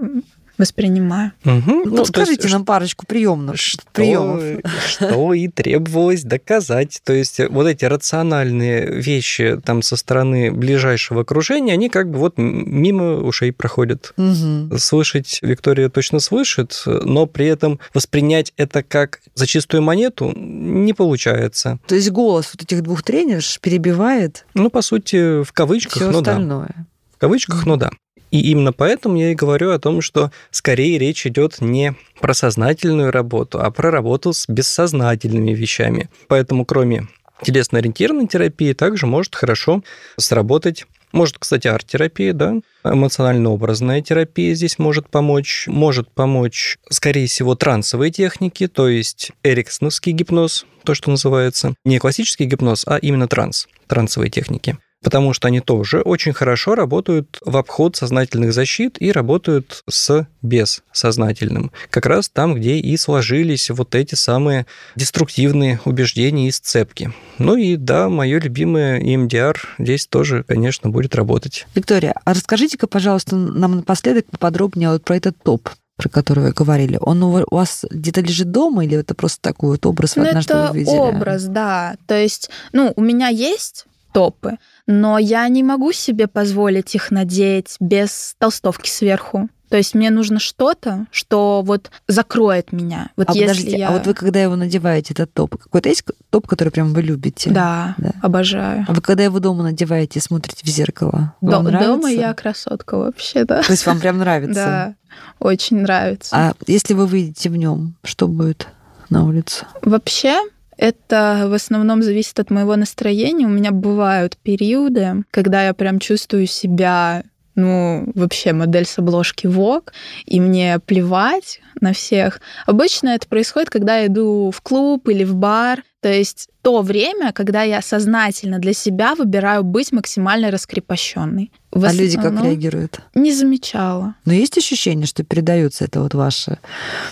воспринимаю. 0.60 1.32
Угу. 1.44 1.84
Ну, 1.86 2.04
скажите 2.04 2.42
есть, 2.42 2.52
нам 2.52 2.64
парочку 2.64 3.06
приемных 3.06 3.58
что, 3.58 3.82
приемов. 3.92 4.42
Что 4.86 5.34
и 5.34 5.48
требовалось 5.48 6.22
доказать. 6.22 7.00
То 7.04 7.12
есть 7.12 7.40
вот 7.50 7.66
эти 7.66 7.84
рациональные 7.84 9.00
вещи 9.00 9.60
там 9.64 9.82
со 9.82 9.96
стороны 9.96 10.52
ближайшего 10.52 11.22
окружения, 11.22 11.72
они 11.72 11.88
как 11.88 12.10
бы 12.10 12.18
вот 12.18 12.34
мимо 12.36 13.16
ушей 13.16 13.52
проходят. 13.52 14.12
Угу. 14.16 14.78
Слышать 14.78 15.40
Виктория 15.42 15.88
точно 15.88 16.20
слышит, 16.20 16.82
но 16.86 17.26
при 17.26 17.46
этом 17.46 17.80
воспринять 17.94 18.52
это 18.56 18.82
как 18.82 19.20
за 19.34 19.46
чистую 19.46 19.82
монету 19.82 20.32
не 20.36 20.92
получается. 20.92 21.78
То 21.86 21.94
есть 21.94 22.10
голос 22.10 22.50
вот 22.52 22.62
этих 22.62 22.82
двух 22.82 23.02
тренерш 23.02 23.58
перебивает? 23.60 24.46
Ну, 24.54 24.70
по 24.70 24.82
сути, 24.82 25.42
в 25.42 25.52
кавычках, 25.52 25.96
Всё 25.96 26.10
ну 26.10 26.18
остальное. 26.18 26.74
да. 26.76 26.84
В 27.16 27.18
кавычках, 27.18 27.66
ну 27.66 27.76
да. 27.76 27.90
И 28.30 28.40
именно 28.50 28.72
поэтому 28.72 29.18
я 29.18 29.32
и 29.32 29.34
говорю 29.34 29.70
о 29.72 29.78
том, 29.78 30.00
что 30.00 30.30
скорее 30.50 30.98
речь 30.98 31.26
идет 31.26 31.60
не 31.60 31.94
про 32.20 32.34
сознательную 32.34 33.10
работу, 33.10 33.60
а 33.60 33.70
про 33.70 33.90
работу 33.90 34.32
с 34.32 34.46
бессознательными 34.48 35.52
вещами. 35.52 36.08
Поэтому 36.28 36.64
кроме 36.64 37.08
телесно-ориентированной 37.42 38.28
терапии 38.28 38.72
также 38.72 39.06
может 39.06 39.34
хорошо 39.34 39.82
сработать 40.16 40.86
может, 41.12 41.38
кстати, 41.38 41.66
арт-терапия, 41.66 42.32
да, 42.32 42.54
эмоционально-образная 42.84 44.00
терапия 44.00 44.54
здесь 44.54 44.78
может 44.78 45.08
помочь. 45.08 45.64
Может 45.66 46.10
помочь, 46.12 46.78
скорее 46.88 47.26
всего, 47.26 47.56
трансовые 47.56 48.12
техники, 48.12 48.68
то 48.68 48.88
есть 48.88 49.32
эриксоновский 49.42 50.12
гипноз, 50.12 50.66
то, 50.84 50.94
что 50.94 51.10
называется. 51.10 51.74
Не 51.84 51.98
классический 51.98 52.44
гипноз, 52.44 52.84
а 52.86 52.96
именно 52.96 53.26
транс, 53.26 53.66
трансовые 53.88 54.30
техники 54.30 54.78
потому 55.02 55.32
что 55.32 55.48
они 55.48 55.60
тоже 55.60 56.00
очень 56.00 56.32
хорошо 56.32 56.74
работают 56.74 57.38
в 57.44 57.56
обход 57.56 57.96
сознательных 57.96 58.52
защит 58.52 58.96
и 59.00 59.12
работают 59.12 59.82
с 59.88 60.26
бессознательным. 60.42 61.72
Как 61.90 62.06
раз 62.06 62.28
там, 62.28 62.54
где 62.54 62.76
и 62.76 62.96
сложились 62.96 63.70
вот 63.70 63.94
эти 63.94 64.14
самые 64.14 64.66
деструктивные 64.96 65.80
убеждения 65.84 66.48
и 66.48 66.52
сцепки. 66.52 67.12
Ну 67.38 67.56
и 67.56 67.76
да, 67.76 68.08
мое 68.08 68.40
любимое 68.40 69.00
EMDR 69.00 69.56
здесь 69.78 70.06
тоже, 70.06 70.44
конечно, 70.44 70.90
будет 70.90 71.14
работать. 71.14 71.66
Виктория, 71.74 72.14
а 72.24 72.34
расскажите-ка, 72.34 72.86
пожалуйста, 72.86 73.36
нам 73.36 73.76
напоследок 73.76 74.26
поподробнее 74.26 74.90
вот 74.90 75.04
про 75.04 75.16
этот 75.16 75.36
топ 75.42 75.70
про 75.96 76.08
который 76.08 76.44
вы 76.44 76.52
говорили, 76.52 76.98
он 76.98 77.22
у 77.22 77.44
вас 77.50 77.84
где-то 77.90 78.22
лежит 78.22 78.50
дома 78.50 78.86
или 78.86 78.96
это 78.96 79.14
просто 79.14 79.42
такой 79.42 79.72
вот 79.72 79.84
образ 79.84 80.16
ну, 80.16 80.26
однажды 80.26 80.54
это 80.54 80.70
увидели? 80.70 80.96
образ, 80.96 81.44
да. 81.44 81.96
То 82.06 82.18
есть, 82.18 82.48
ну, 82.72 82.94
у 82.96 83.02
меня 83.02 83.28
есть 83.28 83.84
топы, 84.12 84.58
но 84.86 85.18
я 85.18 85.46
не 85.48 85.62
могу 85.62 85.92
себе 85.92 86.26
позволить 86.26 86.94
их 86.94 87.10
надеть 87.10 87.76
без 87.80 88.34
толстовки 88.38 88.88
сверху. 88.88 89.48
То 89.70 89.76
есть 89.76 89.94
мне 89.94 90.10
нужно 90.10 90.40
что-то, 90.40 91.06
что 91.12 91.62
вот 91.64 91.92
закроет 92.08 92.72
меня. 92.72 93.10
Вот 93.16 93.30
а 93.30 93.32
если 93.32 93.46
подождите, 93.46 93.78
я... 93.78 93.88
а 93.88 93.92
вот 93.92 94.06
вы 94.06 94.14
когда 94.14 94.42
его 94.42 94.56
надеваете, 94.56 95.14
этот 95.14 95.32
топ, 95.32 95.56
какой-то 95.56 95.88
есть 95.88 96.04
топ, 96.30 96.48
который 96.48 96.70
прям 96.70 96.92
вы 96.92 97.02
любите? 97.02 97.50
Да, 97.50 97.94
да, 97.96 98.10
обожаю. 98.20 98.84
А 98.88 98.92
вы 98.92 99.00
когда 99.00 99.22
его 99.22 99.38
дома 99.38 99.62
надеваете, 99.62 100.20
смотрите 100.20 100.62
в 100.64 100.68
зеркало? 100.68 101.34
Вам 101.40 101.64
До- 101.64 101.70
нравится? 101.70 101.92
дома 101.92 102.10
я 102.10 102.34
красотка 102.34 102.98
вообще, 102.98 103.44
да. 103.44 103.62
То 103.62 103.70
есть 103.70 103.86
вам 103.86 104.00
прям 104.00 104.18
нравится? 104.18 104.54
Да, 104.54 104.94
очень 105.38 105.82
нравится. 105.82 106.34
А 106.36 106.54
если 106.66 106.94
вы 106.94 107.06
выйдете 107.06 107.48
в 107.48 107.56
нем, 107.56 107.94
что 108.02 108.26
будет 108.26 108.66
на 109.08 109.24
улице? 109.24 109.66
Вообще, 109.82 110.40
это 110.80 111.44
в 111.46 111.52
основном 111.52 112.02
зависит 112.02 112.40
от 112.40 112.50
моего 112.50 112.74
настроения. 112.74 113.46
У 113.46 113.50
меня 113.50 113.70
бывают 113.70 114.38
периоды, 114.38 115.24
когда 115.30 115.66
я 115.66 115.74
прям 115.74 115.98
чувствую 115.98 116.46
себя 116.46 117.22
ну, 117.54 118.10
вообще 118.14 118.54
модель 118.54 118.86
с 118.86 118.98
обложки 118.98 119.46
Vogue, 119.46 119.90
и 120.24 120.40
мне 120.40 120.78
плевать 120.78 121.60
на 121.80 121.92
всех. 121.92 122.40
Обычно 122.64 123.10
это 123.10 123.28
происходит, 123.28 123.68
когда 123.68 123.98
я 123.98 124.06
иду 124.06 124.50
в 124.50 124.62
клуб 124.62 125.06
или 125.08 125.24
в 125.24 125.34
бар, 125.34 125.82
то 126.00 126.10
есть 126.10 126.48
то 126.62 126.80
время, 126.80 127.32
когда 127.32 127.62
я 127.62 127.82
сознательно 127.82 128.58
для 128.58 128.72
себя 128.72 129.14
выбираю 129.14 129.62
быть 129.64 129.92
максимально 129.92 130.50
раскрепощенной. 130.50 131.52
В 131.72 131.84
а 131.84 131.92
люди 131.92 132.16
как 132.16 132.42
реагируют? 132.42 133.00
Не 133.14 133.32
замечала. 133.32 134.16
Но 134.24 134.32
есть 134.32 134.58
ощущение, 134.58 135.06
что 135.06 135.22
передается 135.22 135.84
это 135.84 136.00
вот 136.00 136.14
ваша 136.14 136.58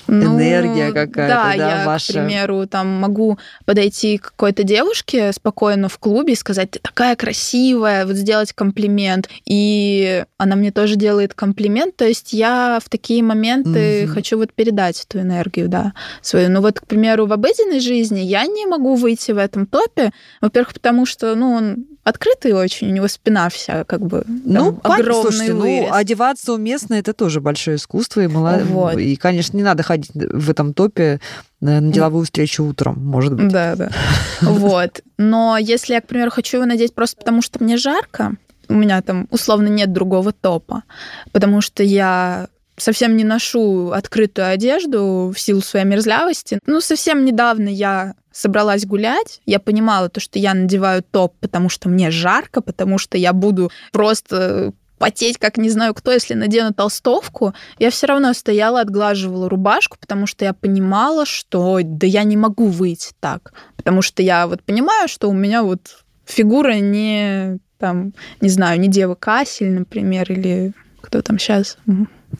ну, 0.08 0.36
энергия 0.36 0.92
какая-то, 0.92 1.34
да, 1.34 1.44
да 1.44 1.80
я, 1.80 1.86
ваша... 1.86 2.12
к 2.12 2.16
примеру, 2.16 2.66
там 2.66 2.88
могу 2.88 3.38
подойти 3.66 4.18
к 4.18 4.32
какой-то 4.32 4.64
девушке 4.64 5.32
спокойно 5.32 5.88
в 5.88 5.98
клубе 5.98 6.32
и 6.32 6.36
сказать, 6.36 6.72
ты 6.72 6.80
такая 6.80 7.14
красивая, 7.14 8.04
вот 8.04 8.16
сделать 8.16 8.52
комплимент, 8.52 9.28
и 9.44 10.24
она 10.38 10.56
мне 10.56 10.72
тоже 10.72 10.96
делает 10.96 11.34
комплимент, 11.34 11.96
то 11.96 12.04
есть 12.04 12.32
я 12.32 12.80
в 12.84 12.88
такие 12.88 13.22
моменты 13.22 14.04
угу. 14.04 14.14
хочу 14.14 14.38
вот 14.38 14.52
передать 14.52 15.06
эту 15.08 15.20
энергию, 15.20 15.68
да, 15.68 15.92
свою. 16.20 16.50
Ну 16.50 16.62
вот, 16.62 16.80
к 16.80 16.86
примеру, 16.86 17.26
в 17.26 17.32
обыденной 17.32 17.78
жизни 17.78 18.20
я 18.20 18.44
не 18.46 18.66
могу 18.66 18.96
выйти 18.96 19.30
в 19.30 19.38
этом 19.38 19.66
топе, 19.66 20.10
во-первых, 20.40 20.74
потому 20.74 21.06
что, 21.06 21.36
ну, 21.36 21.52
он 21.52 21.86
открытый 22.08 22.52
очень, 22.52 22.88
у 22.88 22.92
него 22.92 23.08
спина 23.08 23.48
вся 23.48 23.84
как 23.84 24.00
бы 24.00 24.24
ну, 24.26 24.80
огромный 24.82 25.30
слушайте, 25.30 25.54
ну, 25.54 25.60
вырез. 25.60 25.88
ну, 25.90 25.94
одеваться 25.94 26.52
уместно 26.54 26.94
это 26.94 27.12
тоже 27.12 27.40
большое 27.40 27.76
искусство, 27.76 28.22
и, 28.22 28.26
мало... 28.26 28.58
вот. 28.64 28.98
и, 28.98 29.16
конечно, 29.16 29.56
не 29.56 29.62
надо 29.62 29.82
ходить 29.82 30.10
в 30.14 30.50
этом 30.50 30.74
топе 30.74 31.20
на 31.60 31.80
деловую 31.80 32.24
встречу 32.24 32.64
утром, 32.64 33.04
может 33.04 33.34
быть. 33.34 33.48
Да, 33.48 33.76
да. 33.76 33.90
Вот. 34.40 35.00
Но 35.18 35.58
если 35.58 35.94
я, 35.94 36.00
к 36.00 36.06
примеру, 36.06 36.30
хочу 36.30 36.58
его 36.58 36.66
надеть 36.66 36.94
просто 36.94 37.16
потому, 37.16 37.42
что 37.42 37.62
мне 37.62 37.76
жарко, 37.76 38.36
у 38.68 38.74
меня 38.74 39.02
там 39.02 39.26
условно 39.30 39.68
нет 39.68 39.92
другого 39.92 40.32
топа, 40.32 40.84
потому 41.32 41.60
что 41.60 41.82
я 41.82 42.48
совсем 42.76 43.16
не 43.16 43.24
ношу 43.24 43.90
открытую 43.90 44.48
одежду 44.48 45.32
в 45.34 45.38
силу 45.38 45.60
своей 45.60 45.84
мерзлявости. 45.84 46.60
Ну, 46.66 46.80
совсем 46.80 47.24
недавно 47.24 47.68
я 47.68 48.14
собралась 48.38 48.86
гулять, 48.86 49.40
я 49.46 49.58
понимала 49.58 50.08
то, 50.08 50.20
что 50.20 50.38
я 50.38 50.54
надеваю 50.54 51.02
топ, 51.02 51.34
потому 51.40 51.68
что 51.68 51.88
мне 51.88 52.10
жарко, 52.10 52.60
потому 52.60 52.96
что 52.96 53.18
я 53.18 53.32
буду 53.32 53.72
просто 53.90 54.72
потеть, 54.98 55.38
как 55.38 55.56
не 55.56 55.70
знаю 55.70 55.94
кто, 55.94 56.12
если 56.12 56.34
надену 56.34 56.72
толстовку, 56.72 57.54
я 57.78 57.90
все 57.90 58.06
равно 58.06 58.32
стояла, 58.32 58.80
отглаживала 58.80 59.48
рубашку, 59.48 59.96
потому 59.98 60.26
что 60.26 60.44
я 60.44 60.52
понимала, 60.52 61.26
что 61.26 61.80
да 61.82 62.06
я 62.06 62.22
не 62.22 62.36
могу 62.36 62.66
выйти 62.66 63.12
так, 63.18 63.52
потому 63.76 64.02
что 64.02 64.22
я 64.22 64.46
вот 64.46 64.62
понимаю, 64.62 65.08
что 65.08 65.28
у 65.28 65.34
меня 65.34 65.62
вот 65.64 66.04
фигура 66.24 66.74
не 66.74 67.58
там, 67.78 68.12
не 68.40 68.48
знаю, 68.48 68.78
не 68.80 68.88
Дева 68.88 69.14
Кассель, 69.14 69.70
например, 69.70 70.30
или 70.30 70.72
кто 71.00 71.22
там 71.22 71.38
сейчас. 71.38 71.76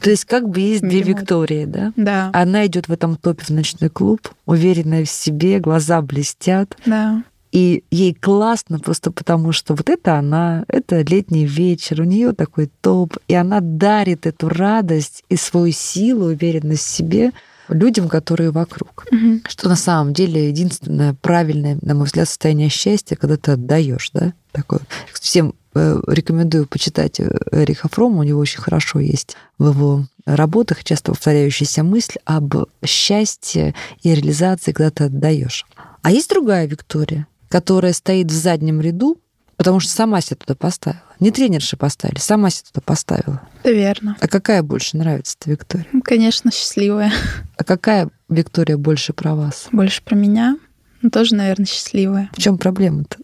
То 0.01 0.11
есть 0.11 0.24
как 0.24 0.49
бы 0.49 0.61
есть 0.61 0.82
две 0.82 1.03
Виктории, 1.03 1.64
да? 1.64 1.92
Да. 1.96 2.30
Она 2.32 2.66
идет 2.66 2.88
в 2.88 2.92
этом 2.92 3.16
топе 3.16 3.44
в 3.44 3.51
ночной 3.51 3.90
клуб, 3.90 4.28
уверенная 4.46 5.05
в 5.05 5.11
себе, 5.11 5.59
глаза 5.59 6.01
блестят. 6.03 6.76
Да. 6.86 7.22
И 7.51 7.82
ей 7.90 8.14
классно 8.14 8.78
просто 8.78 9.11
потому, 9.11 9.53
что 9.53 9.74
вот 9.74 9.88
это 9.88 10.16
она, 10.16 10.64
это 10.68 11.01
летний 11.01 11.46
вечер, 11.46 12.03
у 12.03 12.05
нее 12.05 12.32
такой 12.32 12.70
топ, 12.82 13.16
и 13.26 13.34
она 13.34 13.61
дарит 13.61 14.26
эту 14.26 14.49
радость 14.49 15.24
и 15.30 15.36
свою 15.36 15.72
силу, 15.72 16.26
уверенность 16.26 16.84
в 16.84 16.90
себе 16.90 17.32
людям, 17.69 18.09
которые 18.09 18.51
вокруг. 18.51 19.07
Угу. 19.11 19.41
Что 19.49 19.69
на 19.69 19.77
самом 19.77 20.12
деле 20.12 20.49
единственное 20.49 21.14
правильное, 21.14 21.79
на 21.83 21.95
мой 21.95 22.07
взгляд, 22.07 22.29
состояние 22.29 22.69
счастья, 22.69 23.16
когда 23.16 23.37
ты 23.37 23.53
отдаешь, 23.53 24.11
да, 24.12 24.33
такое. 24.53 24.81
Всем 25.12 25.55
Э, 25.81 26.01
рекомендую 26.09 26.66
почитать 26.66 27.21
э, 27.21 27.31
Эриха 27.53 27.89
Фрома, 27.89 28.19
у 28.19 28.23
него 28.25 28.41
очень 28.41 28.61
хорошо 28.61 28.99
есть 28.99 29.37
в 29.59 29.69
его 29.69 30.07
работах 30.27 30.83
часто 30.83 31.12
повторяющаяся 31.12 31.85
мысль 31.85 32.16
об 32.25 32.55
счастье 32.85 33.77
и 34.03 34.12
реализации, 34.12 34.73
когда 34.73 34.91
ты 34.91 35.05
отдаешь. 35.05 35.66
А 36.03 36.11
есть 36.11 36.31
другая 36.31 36.66
Виктория, 36.66 37.29
которая 37.49 37.93
стоит 37.93 38.29
в 38.29 38.35
заднем 38.35 38.81
ряду, 38.81 39.21
потому 39.57 39.79
что 39.79 39.93
сама 39.93 40.21
себя 40.21 40.37
туда 40.37 40.57
поставила. 40.57 41.03
Не 41.21 41.31
тренерши 41.31 41.77
поставили, 41.77 42.19
сама 42.19 42.51
себя 42.51 42.69
туда 42.73 42.81
поставила. 42.85 43.43
Это 43.62 43.73
верно. 43.73 44.16
А 44.21 44.29
какая 44.29 44.62
больше 44.62 44.97
нравится-то 44.97 45.51
Виктория? 45.51 45.87
Конечно, 46.05 46.53
счастливая. 46.53 47.12
А 47.57 47.64
какая 47.64 48.11
Виктория 48.29 48.77
больше 48.77 49.12
про 49.12 49.35
вас? 49.35 49.69
Больше 49.73 50.03
про 50.03 50.14
меня? 50.14 50.57
Ну, 51.03 51.11
тоже, 51.11 51.35
наверное, 51.35 51.66
счастливая. 51.66 52.31
В 52.33 52.41
чем 52.41 52.59
проблема-то? 52.59 53.19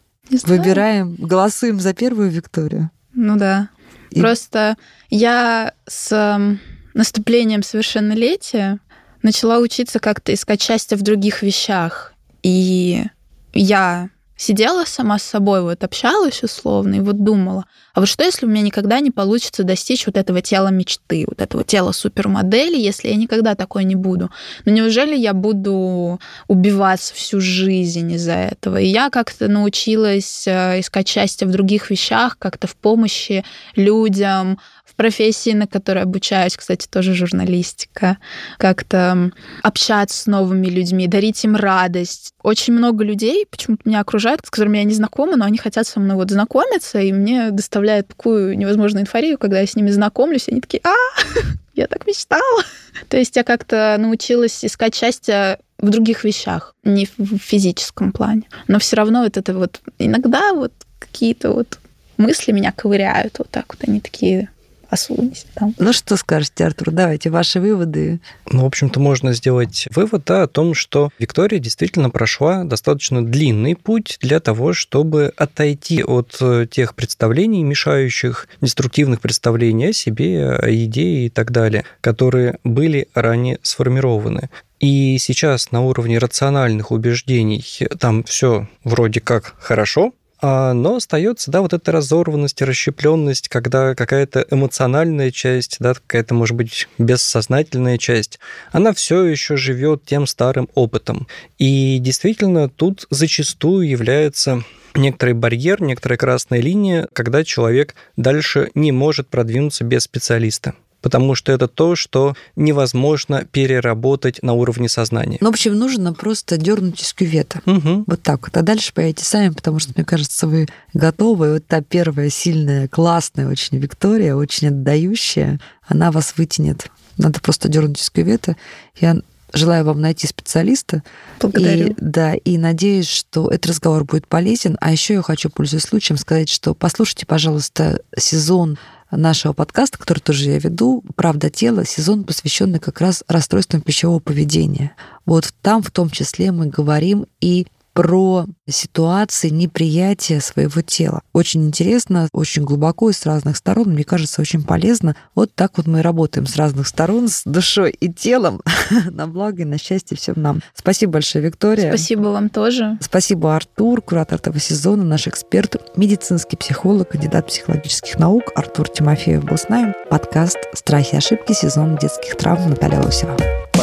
Выбираем, 0.45 1.15
голосуем 1.17 1.81
за 1.81 1.95
первую 1.95 2.31
Викторию. 2.31 2.91
Ну 3.13 3.37
да. 3.37 3.69
И... 4.11 4.21
Просто 4.21 4.77
я 5.11 5.75
с 5.87 6.49
наступлением 6.95 7.63
совершеннолетия 7.63 8.79
начала 9.23 9.59
учиться 9.59 9.99
как-то 9.99 10.33
искать 10.35 10.63
счастье 10.63 10.97
в 10.97 11.03
других 11.03 11.43
вещах. 11.43 12.13
И 12.43 13.05
я 13.53 14.11
сидела 14.37 14.85
сама 14.85 15.19
с 15.19 15.23
собой, 15.23 15.63
вот 15.63 15.85
общалась 15.85 16.43
условно, 16.43 16.97
и 16.97 17.01
вот 17.01 17.23
думала, 17.23 17.65
а 17.95 18.01
вот 18.01 18.09
что, 18.09 18.25
если 18.25 18.47
у 18.47 18.49
меня 18.49 18.63
никогда 18.63 18.99
не 18.99 19.13
получится 19.13 19.63
достичь 19.63 20.07
вот 20.07 20.17
этого 20.17 20.43
тела 20.43 20.69
мечты, 20.69 21.25
вот 21.29 21.41
этого 21.41 21.63
тела 21.63 21.93
супермодели, 21.93 22.77
если 22.77 23.09
я 23.09 23.15
никогда 23.15 23.55
такой 23.55 23.85
не 23.85 23.95
буду? 23.95 24.31
Ну 24.65 24.73
неужели 24.73 25.17
я 25.17 25.33
буду 25.33 26.21
убиваться 26.49 27.15
всю 27.15 27.41
жизнь 27.41 28.13
из-за 28.13 28.33
этого? 28.33 28.79
И 28.79 28.87
я 28.87 29.11
как-то 29.11 29.47
научилась 29.47 30.47
э, 30.49 30.81
искать 30.81 31.07
счастье 31.07 31.47
в 31.47 31.53
других 31.53 31.91
вещах, 31.91 32.37
как-то 32.39 32.67
в 32.67 32.75
помощи 32.75 33.45
людям, 33.77 34.59
профессии, 34.97 35.51
на 35.51 35.67
которой 35.67 36.03
обучаюсь, 36.03 36.57
кстати, 36.57 36.87
тоже 36.87 37.15
журналистика, 37.15 38.19
как-то 38.59 39.31
общаться 39.63 40.23
с 40.23 40.27
новыми 40.27 40.69
людьми, 40.69 41.07
дарить 41.07 41.45
им 41.45 41.57
радость. 41.57 42.33
Очень 42.43 42.75
много 42.75 43.05
людей 43.05 43.47
почему-то 43.51 43.83
меня 43.85 44.01
окружают, 44.01 44.41
с 44.45 44.51
которыми 44.51 44.79
я 44.79 44.85
не 44.85 44.95
знакома, 44.95 45.37
но 45.37 45.45
они 45.45 45.59
хотят 45.59 45.87
со 45.87 46.01
мной 46.01 46.17
вот 46.17 46.31
знакомиться, 46.31 47.01
и 47.01 47.13
мне 47.13 47.51
доставляет 47.51 48.09
такую 48.09 48.57
невозможную 48.57 49.03
инфорию, 49.03 49.39
когда 49.39 49.61
я 49.61 49.67
с 49.67 49.77
ними 49.77 49.91
знакомлюсь, 49.91 50.49
они 50.49 50.61
такие, 50.61 50.81
а, 50.85 50.95
я 51.75 51.87
так 51.87 52.07
мечтала. 52.07 52.63
То 53.09 53.17
есть 53.17 53.37
я 53.37 53.45
как-то 53.45 53.97
научилась 53.99 54.65
искать 54.65 54.95
счастье 54.95 55.59
в 55.79 55.91
других 55.91 56.25
вещах, 56.25 56.75
не 56.85 57.07
в 57.19 57.39
физическом 57.39 58.13
плане. 58.13 58.45
Но 58.69 58.79
все 58.79 58.97
равно 58.97 59.23
вот 59.23 59.37
это 59.37 59.55
вот 59.55 59.81
иногда 59.99 60.53
вот 60.55 60.73
какие-то 60.99 61.53
вот 61.53 61.79
мысли 62.17 62.53
меня 62.53 62.73
ковыряют 62.73 63.39
вот 63.39 63.51
так 63.51 63.75
вот, 63.75 63.89
они 63.89 64.01
такие 64.01 64.49
осунься 64.95 65.47
там. 65.55 65.75
Ну 65.79 65.93
что 65.93 66.17
скажете, 66.17 66.65
Артур, 66.65 66.91
давайте 66.91 67.31
ваши 67.31 67.61
выводы. 67.61 68.21
Ну, 68.51 68.63
в 68.63 68.67
общем-то, 68.67 68.99
можно 68.99 69.33
сделать 69.35 69.87
вывод 69.95 70.25
да, 70.25 70.45
о 70.45 70.47
том, 70.47 70.75
что 70.75 71.11
Виктория 71.19 71.59
действительно 71.59 72.11
прошла 72.11 72.65
достаточно 72.65 73.25
длинный 73.25 73.77
путь 73.77 74.19
для 74.21 74.41
того, 74.41 74.73
чтобы 74.73 75.33
отойти 75.37 76.03
от 76.03 76.37
э, 76.41 76.67
тех 76.71 76.95
представлений, 76.95 77.63
мешающих, 77.63 78.49
деструктивных 78.61 79.21
представлений 79.21 79.87
о 79.87 79.93
себе, 79.93 80.51
о 80.51 80.71
идее 80.73 81.27
и 81.27 81.31
так 81.31 81.51
далее, 81.51 81.85
которые 82.01 82.59
были 82.65 83.09
ранее 83.15 83.59
сформированы. 83.63 84.49
И 84.81 85.19
сейчас 85.19 85.73
на 85.73 85.83
уровне 85.83 86.19
рациональных 86.19 86.91
убеждений 86.91 87.65
там 87.99 88.23
все 88.25 88.69
вроде 88.83 89.21
как 89.21 89.55
хорошо, 89.59 90.13
но 90.45 90.97
остается, 90.97 91.51
да, 91.51 91.63
вот 91.63 91.73
эта 91.73 91.91
разорванность, 91.91 92.61
расщепленность, 92.61 93.49
когда 93.49 93.95
какая-то 93.95 94.47
эмоциональная 94.51 95.31
часть, 95.31 95.77
да, 95.81 95.95
какая-то, 95.95 96.35
может 96.35 96.55
быть, 96.55 96.87
бессознательная 96.99 97.97
часть, 97.97 98.39
она 98.71 98.93
все 98.93 99.25
еще 99.25 99.57
живет 99.57 100.05
тем 100.05 100.27
старым 100.27 100.69
опытом. 100.75 101.29
И 101.59 101.99
действительно, 101.99 102.69
тут 102.69 103.07
зачастую 103.09 103.89
является 103.89 104.63
некоторый 104.95 105.33
барьер, 105.33 105.81
некоторая 105.83 106.19
красная 106.19 106.61
линия, 106.61 107.09
когда 107.13 107.43
человек 107.43 107.95
дальше 108.17 108.71
не 108.75 108.93
может 108.93 109.29
продвинуться 109.29 109.85
без 109.85 110.03
специалиста 110.03 110.75
потому 111.05 111.35
что 111.35 111.53
это 111.53 111.69
то, 111.69 111.97
что 111.97 112.35
невозможно 112.57 113.45
переработать 113.45 114.43
на 114.43 114.55
уровне 114.55 114.89
сознания. 114.89 115.37
Ну, 115.43 115.49
в 115.49 115.51
общем, 115.51 115.75
нужно 115.75 116.15
просто 116.15 116.57
дернуть 116.57 117.03
из 117.03 117.13
кювета. 117.13 117.61
Угу. 117.67 118.05
Вот 118.07 118.23
так 118.23 118.41
вот. 118.41 118.57
А 118.57 118.63
дальше 118.63 118.95
поедете 118.95 119.27
сами, 119.27 119.51
потому 119.51 119.81
что, 119.81 119.93
мне 119.95 120.07
кажется, 120.07 120.47
вы 120.47 120.67
готовы. 120.95 121.47
И 121.47 121.51
вот 121.51 121.67
та 121.67 121.83
первая 121.83 122.31
сильная, 122.31 122.89
классная 122.89 123.49
очень 123.49 123.77
Виктория, 123.77 124.35
очень 124.35 124.69
отдающая, 124.69 125.61
она 125.87 126.11
вас 126.11 126.33
вытянет. 126.39 126.87
Надо 127.19 127.39
просто 127.39 127.69
дернуть 127.69 128.01
из 128.01 128.09
кювета. 128.09 128.57
Я 128.99 129.19
желаю 129.53 129.85
вам 129.85 130.01
найти 130.01 130.27
специалиста. 130.27 131.03
Благодарю. 131.39 131.89
И, 131.89 131.95
да, 131.99 132.33
и 132.33 132.57
надеюсь, 132.57 133.09
что 133.09 133.51
этот 133.51 133.67
разговор 133.67 134.05
будет 134.05 134.27
полезен. 134.27 134.79
А 134.81 134.91
еще 134.91 135.13
я 135.13 135.23
хочу, 135.23 135.51
пользуясь 135.51 135.83
случаем, 135.83 136.17
сказать, 136.17 136.49
что 136.49 136.73
послушайте, 136.73 137.27
пожалуйста, 137.27 138.01
сезон 138.17 138.79
нашего 139.17 139.53
подкаста, 139.53 139.99
который 139.99 140.21
тоже 140.21 140.51
я 140.51 140.59
веду, 140.59 141.03
«Правда 141.17 141.51
тела», 141.51 141.85
сезон, 141.85 142.25
посвященный 142.25 142.79
как 142.79 143.01
раз 143.01 143.25
расстройствам 143.29 143.81
пищевого 143.81 144.21
поведения. 144.21 144.93
Вот 145.27 145.53
там 145.63 145.83
в 145.83 145.91
том 145.91 146.11
числе 146.11 146.53
мы 146.53 146.67
говорим 146.67 147.27
и 147.41 147.67
про 147.95 148.47
ситуации 148.69 149.49
неприятия 149.49 150.41
своего 150.41 150.83
тела. 150.83 151.23
Очень 151.33 151.65
интересно, 151.67 152.29
очень 152.33 152.65
глубоко 152.65 153.11
и 153.11 153.13
с 153.13 153.25
разных 153.25 153.57
сторон. 153.57 153.91
Мне 153.91 154.05
кажется, 154.05 154.43
очень 154.43 154.65
полезно. 154.65 155.17
Вот 155.35 155.55
так 155.55 155.77
вот 155.77 155.87
мы 155.87 156.03
работаем 156.03 156.47
с 156.47 156.57
разных 156.57 156.89
сторон, 156.89 157.29
с 157.29 157.43
душой 157.45 157.93
и 157.93 158.13
телом, 158.13 158.61
на 159.11 159.27
благо 159.29 159.63
и 159.63 159.65
на 159.65 159.79
счастье 159.79 160.17
всем 160.17 160.35
нам. 160.37 160.61
Спасибо 160.75 161.13
большое, 161.13 161.45
Виктория. 161.45 161.89
Спасибо 161.89 162.29
вам 162.29 162.51
тоже. 162.51 162.99
Спасибо, 163.01 163.55
Артур, 163.55 164.03
куратор 164.03 164.41
этого 164.41 164.59
сезона, 164.59 165.05
наш 165.05 165.29
эксперт, 165.29 165.77
медицинский 165.97 166.57
психолог, 166.57 167.11
кандидат 167.11 167.47
психологических 167.47 168.19
наук 168.19 168.51
Артур 168.57 168.89
Тимофеев 168.89 169.45
был 169.45 169.57
с 169.57 169.69
нами. 169.69 169.95
Подкаст 170.11 170.59
«Страхи 170.75 171.15
и 171.15 171.19
ошибки. 171.19 171.53
Сезон 171.53 171.97
детских 171.97 172.37
травм» 172.37 172.71
Наталья 172.71 173.01
Лосева. 173.01 173.37